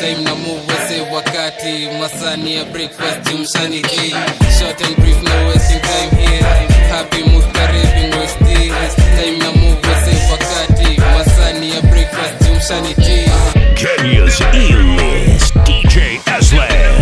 [0.00, 1.88] Time na move wase wakati.
[2.00, 4.10] Masani ya breakfast, jumshani tea.
[4.58, 6.42] Short and brief, no wasting time here.
[6.90, 8.70] Happy mood, karibing westi.
[9.16, 11.00] Time na move wase wakati.
[11.00, 13.30] Masani ya breakfast, jumshani tea.
[13.74, 16.95] Kenya's E-list DJ Aslan.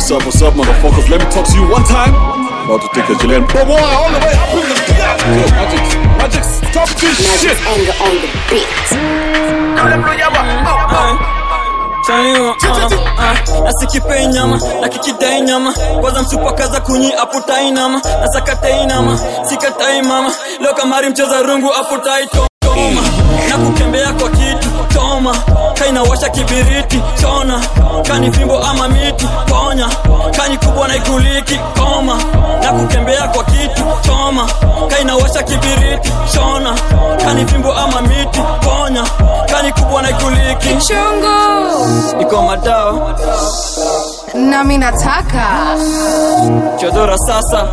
[0.00, 1.10] What's up, what's up, motherfuckers?
[1.10, 2.14] Let me talk to you one time.
[2.64, 4.74] About to take a Chilean boy all the way up in the
[5.52, 5.84] Magic,
[6.16, 7.52] Magic, stop this shit.
[7.68, 8.64] anger on the beat.
[12.08, 12.56] Uh,
[13.18, 16.22] uh, nasikipei nyama na nyama kwanza
[16.80, 23.02] kunyi aputai nama nasakatai nama sikatai mama leo kamari mcheza rungu aputai toma
[23.50, 25.36] na kwa kitu toma
[25.80, 27.60] kainawasha kibiriti chona.
[28.08, 29.88] Kani fimbo ama miti ponya.
[30.36, 32.16] Kani kubwa na ikuliki koma.
[32.62, 34.46] Na kukembea kwa kitu choma.
[34.88, 36.74] Kainawasha kibiriti chona.
[37.24, 39.04] Kani fimbo ama miti ponya.
[39.50, 40.86] Kani kubwa na ikuliki.
[40.86, 42.20] Chungu.
[42.22, 43.14] iko madao
[44.34, 45.46] nami nataka.
[46.80, 47.68] Chodora sasa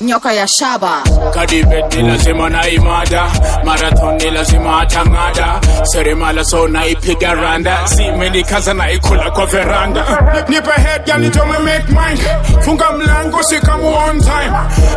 [0.00, 1.02] nyoka ya shaba.
[1.34, 3.24] Kadibet ni lazima na imada
[3.64, 10.04] marathon ni lazima atang'ada seremala so naipiga randa simenikaza naikula kwa veranda.
[10.48, 11.18] Nipe head gal
[11.64, 12.20] make mine
[12.62, 14.52] funga mlango sikamu on time.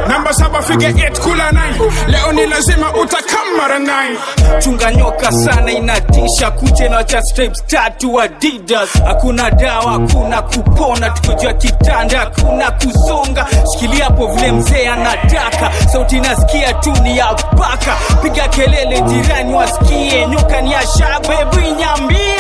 [0.08, 5.72] Namba saba fige 8 kula 9 leo ni lazima utakam mara 9 chunga nyoka sana
[5.72, 8.90] inatisha kuje na cha stripes tatu adidas.
[9.06, 13.46] Hakuna dawa hakuna kupona tukojua kitanda hakuna kusonga.
[13.74, 20.28] Shikilia hapo vile mzee anataka sauti nasikia tu ni ya baka piga kelele jirani wasikie.
[20.28, 22.36] Nyoka ni ya shaba hebu inyambie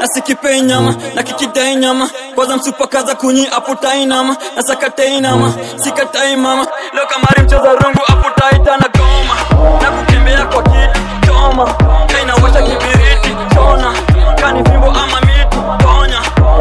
[0.00, 2.10] nasikipei nyama na kikidai nyama.
[2.34, 4.36] Kwanza msupakaza kunyi aputai nama.
[4.56, 6.66] Nasakatai nama sikatai mama.
[6.94, 9.34] Leo kamari mcheza rungu aputai tana goma.
[9.82, 11.74] Na kukimbia kwa kiti choma.
[12.06, 13.92] Kainawasha kibiriti chona.
[14.40, 16.20] Kani fimbo ama miti tonya.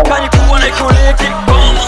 [0.10, 1.82] Kani kubwa na ikuliki goma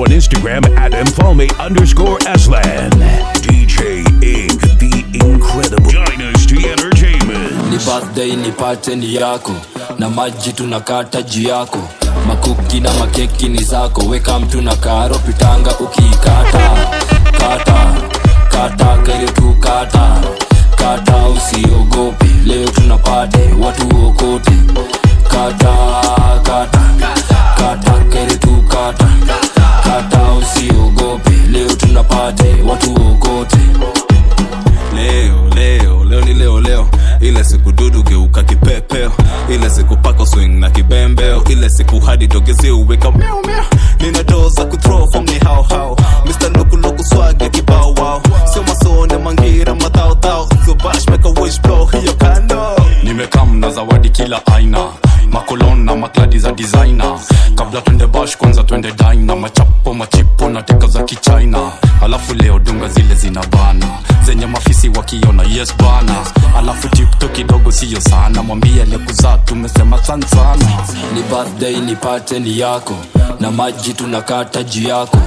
[0.00, 2.90] on Instagram at Mfalme underscore Aslan.
[3.42, 4.60] DJ Inc.
[4.78, 5.90] the incredible.
[5.90, 7.70] Dynasty Entertainment.
[7.70, 9.52] ni birthday nipate ni yako.
[9.98, 11.78] Na maji tunakata ji yako.
[12.26, 14.00] Makuki na makeki ni zako.
[14.08, 16.70] Weka mtu na karo pitanga ukiikata
[17.32, 17.94] kata
[18.50, 20.20] kata kere tu kata
[20.76, 22.26] kata usiogope.
[22.44, 24.52] Leo tunapate watu okote
[25.28, 25.74] kata
[26.42, 26.80] kata
[27.58, 29.19] kata kere tu kata kata
[29.98, 31.30] usiogope.
[31.50, 33.56] Leo tunapate watu wokote.
[34.94, 36.88] leo leo leo ni leo leo.
[37.20, 39.12] Ile siku dudu geuka kipepeo.
[39.48, 41.44] Ile siku pako swing na kibembeo.
[41.48, 43.10] Ile siku hadi dogezi uweka
[44.00, 45.96] nina doza kuthrow form ni hao hao
[48.52, 49.74] sio masone mangira
[51.42, 51.86] wish blow.
[51.86, 52.12] Hiyo
[53.20, 54.78] nimekam na zawadi kila aina.
[55.30, 57.18] Makolon na makladi za designer.
[57.54, 61.72] Kabla twende bash kwanza twende dina machapo machipo na teka za kichina.
[62.04, 63.86] Alafu leo dunga zile zina bana.
[64.24, 66.14] Zenye mafisi wakiona yes bana.
[66.58, 68.42] Alafu tipto kidogo siyo sana.
[68.42, 70.64] Mwambie lekuzaa tumesema san sana.
[71.14, 72.94] Ni birthday nipate ni yako.
[73.40, 75.18] Na maji tunakata juu yako.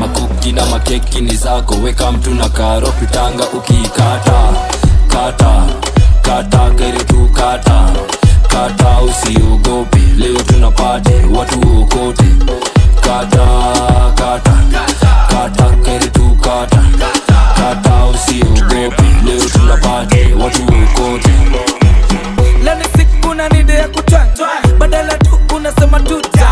[0.00, 1.74] Makuki na makeki ni zako.
[1.74, 4.52] Weka mtu na karopitanga ukiikata
[5.08, 5.91] kata, kata
[6.40, 7.92] kere tu kata.
[8.48, 12.24] Kata usiogope leo tunapate watu wokote
[13.00, 13.46] kata
[14.14, 14.52] kata
[15.28, 16.82] kata kere tu kata.
[17.56, 21.30] Kata usiogope leo tunapate watu wokote
[22.64, 24.48] lani siku na nide ya kutwanga
[24.78, 26.48] badala tu unasema tuta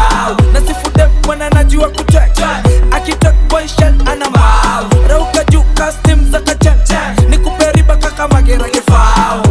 [0.53, 2.63] na sifude mwana najua kutwanga
[2.93, 4.91] akitok boyshel ana mau.
[5.09, 6.41] Rauka juu kastim za
[7.29, 9.43] ni kuperiba kaka magera kifao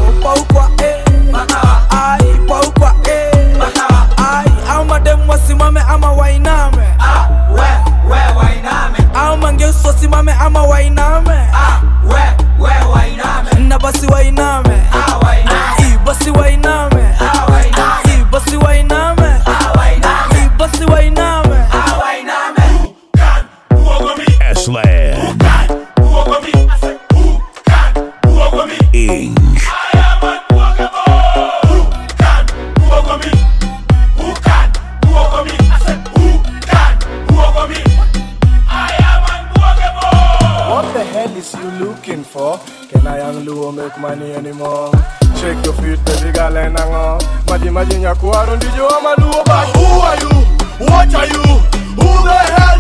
[10.10, 11.38] usimame ama wainame
[44.00, 44.92] money anymore?
[45.40, 47.22] Shake your feet, baby girl, and hang on.
[47.48, 50.30] Maji maji nyakuaro ndijo ama Luo, but who are you?
[50.88, 51.44] What are you?
[51.96, 52.79] Who the hell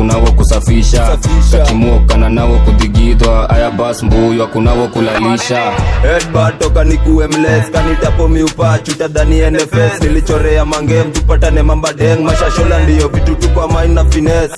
[0.00, 1.18] zikishika kunawo kusafisha.
[1.58, 5.72] Kakimokana nawo kudhigidhwa aya bas mbuyu akunawo kulalisha.
[6.84, 13.92] Nikuwe mles kanitapo miupachu tadhani nfs nilichorea mangem tupatane mambadeng mashashola ndiyo vitu tukwa main
[13.94, 14.50] na fines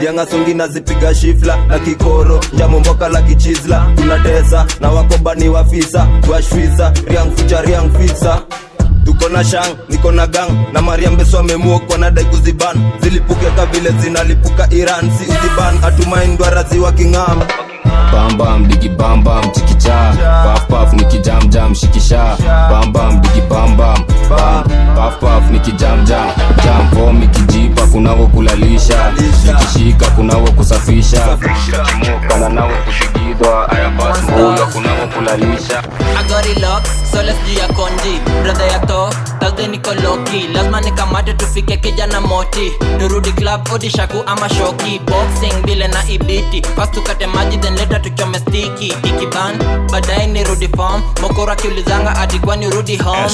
[0.00, 3.86] diangasongi nazipiga shifla na kikoro jamomboka la kichizla.
[3.96, 8.42] Tunatesa na wakobani wafisa washwisa riang fucha riang fisa
[9.06, 12.76] tuko na shang niko na gang na mariambeso amemuokwa na nadai kuziban.
[13.02, 15.78] Zilipuke ka vile zinalipuka iran si uziban.
[15.84, 17.40] Atumaindwara ziwa king'am.
[18.12, 20.12] Bambam digi bambam chikicha
[20.44, 22.36] pafpaf nikijamjam shikisha
[22.70, 23.96] bambam digi bambam
[24.30, 24.64] bam
[24.96, 26.28] pafpaf nikijamjam
[26.64, 31.36] jam fom ikijipa kunawo kulalisha ikishika kunawo kusafisha.
[31.36, 35.82] Kakimokana nawo kushigidwa aya bas mbuywa kunawo kulalisha.
[36.18, 39.10] Agori lock soles juu ya konji brother ya to
[39.40, 40.48] tagde niko loki.
[40.54, 42.72] Lazima nikamate tufike kijana moti.
[42.98, 44.98] Turudi club odishaku ama shoki.
[45.06, 46.62] Boxing vile na ibiti.
[46.76, 48.86] Fast tukate maji then leta tuchome stiki.
[48.88, 49.58] Ikiban
[49.92, 51.02] baadaye nirudi form.
[51.22, 53.30] Mokoro akiulizanga ati kwani home?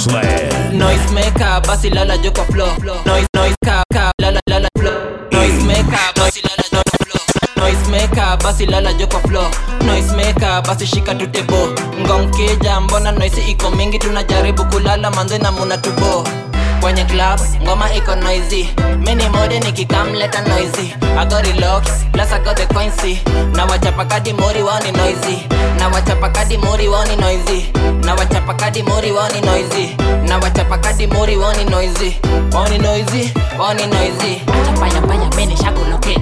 [0.72, 2.68] Noise maker basi lala jo kwa floor.
[3.06, 4.91] Noise noise ka ka lala lala floor
[8.42, 9.50] basi lala jo kwa floor.
[9.86, 10.12] Noise
[10.62, 11.26] basi shika tu
[12.00, 13.98] ngomkija mbona noise iko mingi?
[13.98, 16.26] Tunajaribu kulala manze na muna tubo.
[16.80, 18.68] Kwenye club ngoma iko noisy.
[18.98, 20.94] Mini mode nikikamleta noisy.
[21.18, 22.66] Agori locks plus ago the
[23.56, 25.46] na wachapakadi mori wao ni noisy.
[25.78, 27.66] Na wachapakadi mori wao ni noisy.
[28.04, 29.96] Na wachapakadi mori wao ni noisy.
[30.28, 32.16] Na wachapakadi mori wao ni noisy.
[32.52, 36.20] Wao ni noisy wao ni noisy chapaya paya mimi nishakulocate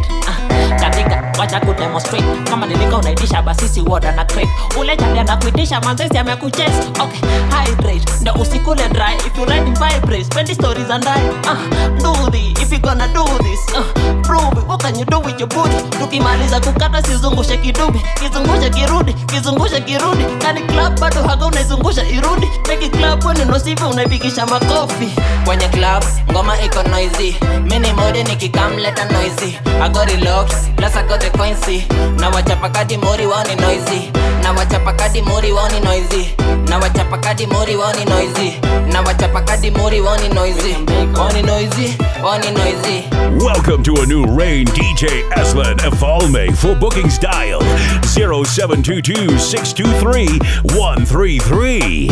[0.81, 2.25] katika wacha kudemonstrate.
[2.51, 6.73] Kama nilika unaitisha basisi woda na crate ule jali anakuitisha manzesi amekuches
[7.03, 7.21] okay
[7.65, 8.13] hydrate.
[8.21, 9.15] Ndo usikule dry.
[9.27, 11.29] If you ready vibrate spend stories and die.
[11.51, 12.63] Uh, do this.
[12.63, 13.83] If you gonna do this uh,
[14.23, 15.99] prove what can you do with your booty?
[15.99, 20.25] Tukimaliza kukata sizungushe kidubi kizungushe kirudi kizungushe kirudi.
[20.39, 22.47] Kani club bado haga unaizungusha irudi.
[22.63, 25.09] Peki club wenu nosivi unaipigisha makofi.
[25.45, 27.37] Kwenye club ngoma iko noisy.
[27.65, 29.59] Mini mode nikikamleta noisy.
[29.83, 31.87] I got it locked plus I got the coincy
[32.21, 34.11] na wachapa kadi mori wani noisy.
[34.43, 36.35] Na wachapa kadi mori wani noisy.
[36.69, 38.61] Na wachapa kadi mori wani noisy.
[38.93, 40.77] Na wachapa kadi mori wani noisy.
[41.19, 43.05] Wani noisy wani noisy.
[43.45, 47.61] Welcome to a new rain DJ Aslan Efalme for bookings dial
[48.05, 50.39] 0722 623
[50.77, 52.09] 133.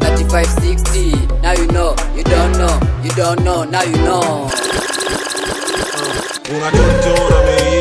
[0.00, 1.94] 3560 now you know.
[2.14, 2.80] You don't know.
[3.02, 3.64] You don't know.
[3.64, 4.50] Now you know
[6.50, 7.77] Una canzone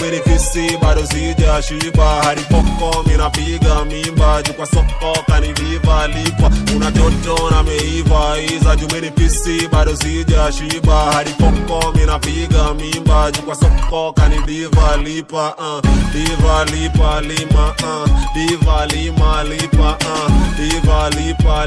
[0.00, 2.40] meiva fisi bado sijashiba hadi
[3.06, 8.76] minapiga mimba jukwa soko kaniviva lipa unatoto na meiva iza
[9.16, 11.30] fisi bado sijashiba hadi
[11.94, 16.64] minapiga mimba jukwa soko kaniviva lipa uh, diva
[17.20, 19.42] lipa uh, diva lima
[20.04, 21.66] uh, diva lipa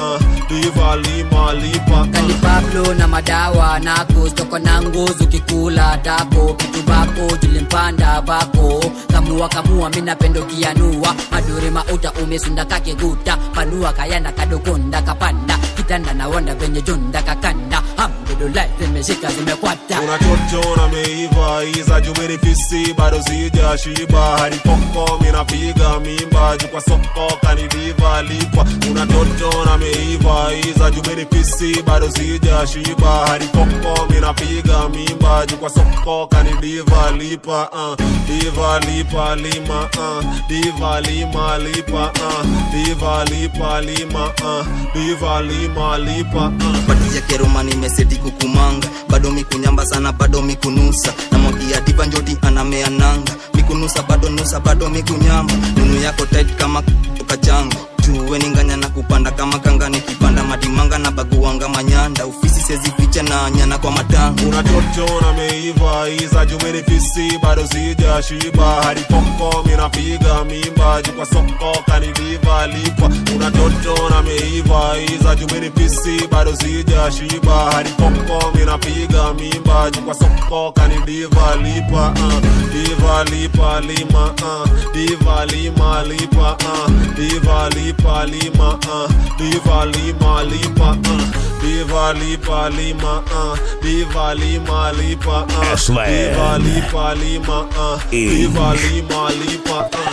[0.00, 2.08] uh, lipa uh.
[2.08, 9.90] kalipablo na madawa nako stoko na nguzu kikula tako kitu bako ulimpanda vako kamua kamua
[9.90, 11.14] minapendo kianua.
[11.30, 15.58] Maduri uta umesinda kakiguta panua kayana kadokonda kapanda.
[15.76, 17.82] Kitanda nawanda venye junda kakanda.
[17.96, 20.00] Hamdulilai zimeshika zimekwata.
[20.00, 28.66] Unachochona meiva iza jumirikisi bado sijashiba haripoko minapiga mimba jukwa soko kaniviva lipwa.
[28.90, 37.96] Unachochona meiva iza jumirikisi bado sijashiba haripoko minapiga mimba jukwa soko kaniviva lipwa lipa uh,
[38.26, 42.42] diva lipa lima uh, diva lima lipa uh,
[42.72, 44.64] diva lipa lima uh,
[44.94, 46.76] diva lima lipa uh.
[46.86, 48.88] pati ya keroma nimeseti kukumanga.
[49.08, 56.02] Bado mikunyamba sana bado mikunusa namwagia diva njoti anameananga mikunusa bado nusa bado mikunyamba nunu
[56.02, 56.82] yako tight kama
[57.26, 57.76] kachango
[58.06, 62.26] juwe ninganya na kupanda kama kanga nikipanda madimanga na baguanga manyanda.
[62.26, 70.44] Ufisi sezificha na nyana kwa matango unatoto meiva iza jumenifisi bado sijashiba hadi poko minapiga
[70.44, 73.10] mimba jukwa soko kaniviva lipwa.
[73.36, 82.40] Unatoto meiva iza jumenifisi bado sijashiba hadi poko minapiga mimba jukwa soko kaniviva lipa uh,
[82.72, 89.08] diva lipa lima uh, diva lima lipa uh, diva lipa lima uh,
[89.38, 91.22] diva lima lipa uh,
[91.62, 96.06] diva lipa lima uh, diva lima lipa uh, Aslan.
[96.06, 100.06] diva lipa lima uh, diva lima lipa uh.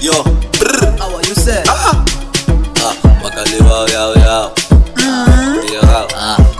[0.00, 0.22] Yo,
[0.98, 1.62] How are you say?
[1.68, 2.04] ah,
[3.24, 4.54] wakaliwa yao yao yao
[5.66, 6.53] cheki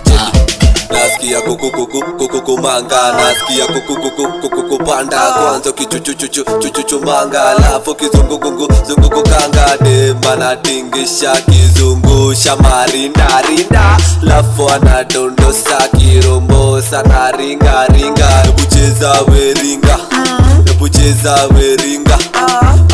[0.90, 15.88] nasikia kukukukukukumanga nasikia kukukukukukupanda kwanza kichuchuchuchuchumanga alafu kizungugungu zungukukanga dema natingisha kizungusha marindarinda lafu anadondosa
[15.98, 19.98] kirombosa na ringaringa ebucheza weringa
[20.70, 22.18] ebucheza weringa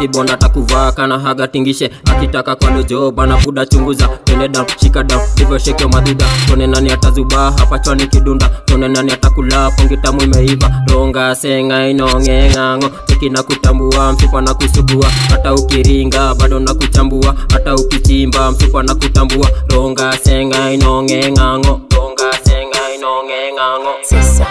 [0.00, 1.90] akibonda takuvaa kana haga tingishe.
[2.04, 4.08] Akitaka kwalo jo bana buda chunguza.
[4.24, 8.48] Tene dam shika dam hivyo shekyo madhuda tone nani atazubaa hapa chwani kidunda.
[8.64, 10.70] Tone nani atakula pongi tamu imeiva.
[10.88, 15.06] Ronga senga inongeng'ang'o teki na kutambua mfupa na kusugua.
[15.30, 17.34] Hata ukiringa bado na kuchambua.
[17.52, 19.48] Hata ukichimba mfupa na kutambua.
[19.70, 24.46] Ronga senga inongeng'ang'o ronga senga inongeng'ang'o Sisa,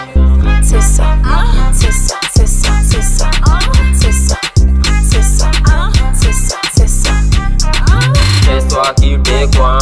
[8.80, 9.80] toi qui t'es coin.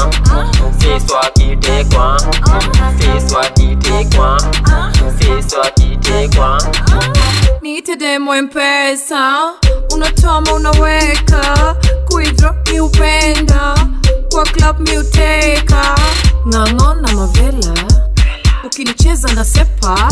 [0.79, 2.17] Fais toi qui t'es coin.
[2.99, 4.37] Fais toi qui t'es coin.
[5.19, 6.57] Fais toi qui t'es coin.
[7.61, 9.53] Niite demo mpesa,
[9.93, 11.75] unatoma unaweka,
[12.09, 13.75] kuidro ni upenda,
[14.31, 15.95] kwa club mi uteka,
[16.47, 17.73] ng'ang'o na mavela,
[18.65, 20.09] ukinicheza na sepa,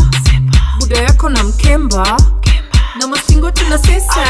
[0.79, 2.54] buda yako na mkemba, mkemba
[2.99, 4.25] na mastingo tuna sesa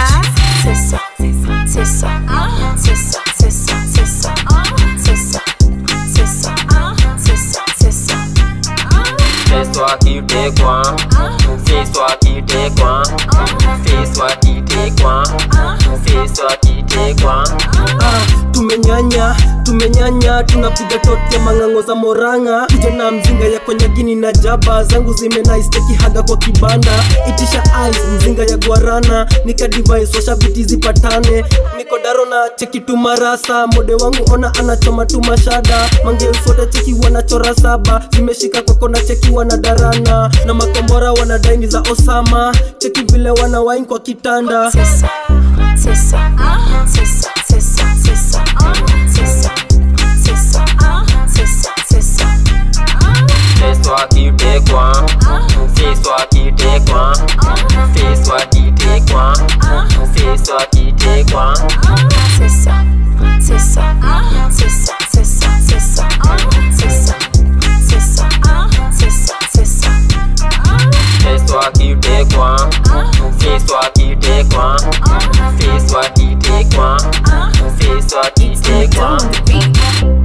[0.63, 2.21] sesa sesa sesa
[2.75, 5.41] sesa sesa sesa
[6.15, 6.55] sesa
[7.17, 8.17] sesa sesa
[11.65, 13.03] C'est toi qui t'es quoi
[13.85, 15.23] C'est toi qui t'es quoi
[16.05, 17.43] C'est toi qui t'es quoi
[18.51, 22.65] tumenyanya tumenyanya tunapiga tote mang'ang'o za moranga.
[22.67, 24.83] Kijana mzinga ya konyagini na jaba.
[24.83, 26.91] Zangu zimenaisteki haga kwa kibanda.
[27.29, 30.09] Itisha ice mzinga ya gwarana nikadivais
[30.65, 31.45] zipatane.
[31.77, 38.01] Mikodaro na chekitumarasa mode wangu ona anachoma tumashada mangeuswote cheki wanachora saba.
[38.15, 40.31] Zimeshika kokona cheki wanadarana.
[40.45, 45.09] Na makombora wana staili za Osama, cheki vile wana wine kwa kitanda sisa,
[45.75, 49.51] sisa, uh, sisa, sisa, sisa, uh, sisa,
[50.23, 52.25] sisa, uh, sisa, sisa.
[53.59, 54.91] Fais toi qui t'es quoi,
[55.75, 57.13] fais toi qui t'es quoi,
[57.93, 59.33] fais toi qui t'es quoi,
[60.15, 61.53] fais toi qui t'es quoi.
[62.37, 62.73] C'est ça,
[63.39, 63.83] c'est ça,
[64.49, 66.07] c'est ça, c'est ça, c'est ça.
[71.45, 72.57] Fais-toi quitter quoi
[74.19, 74.79] take one.
[75.59, 76.97] Face quoi he take one.
[77.77, 78.31] Face Fais-toi
[78.61, 80.24] take one.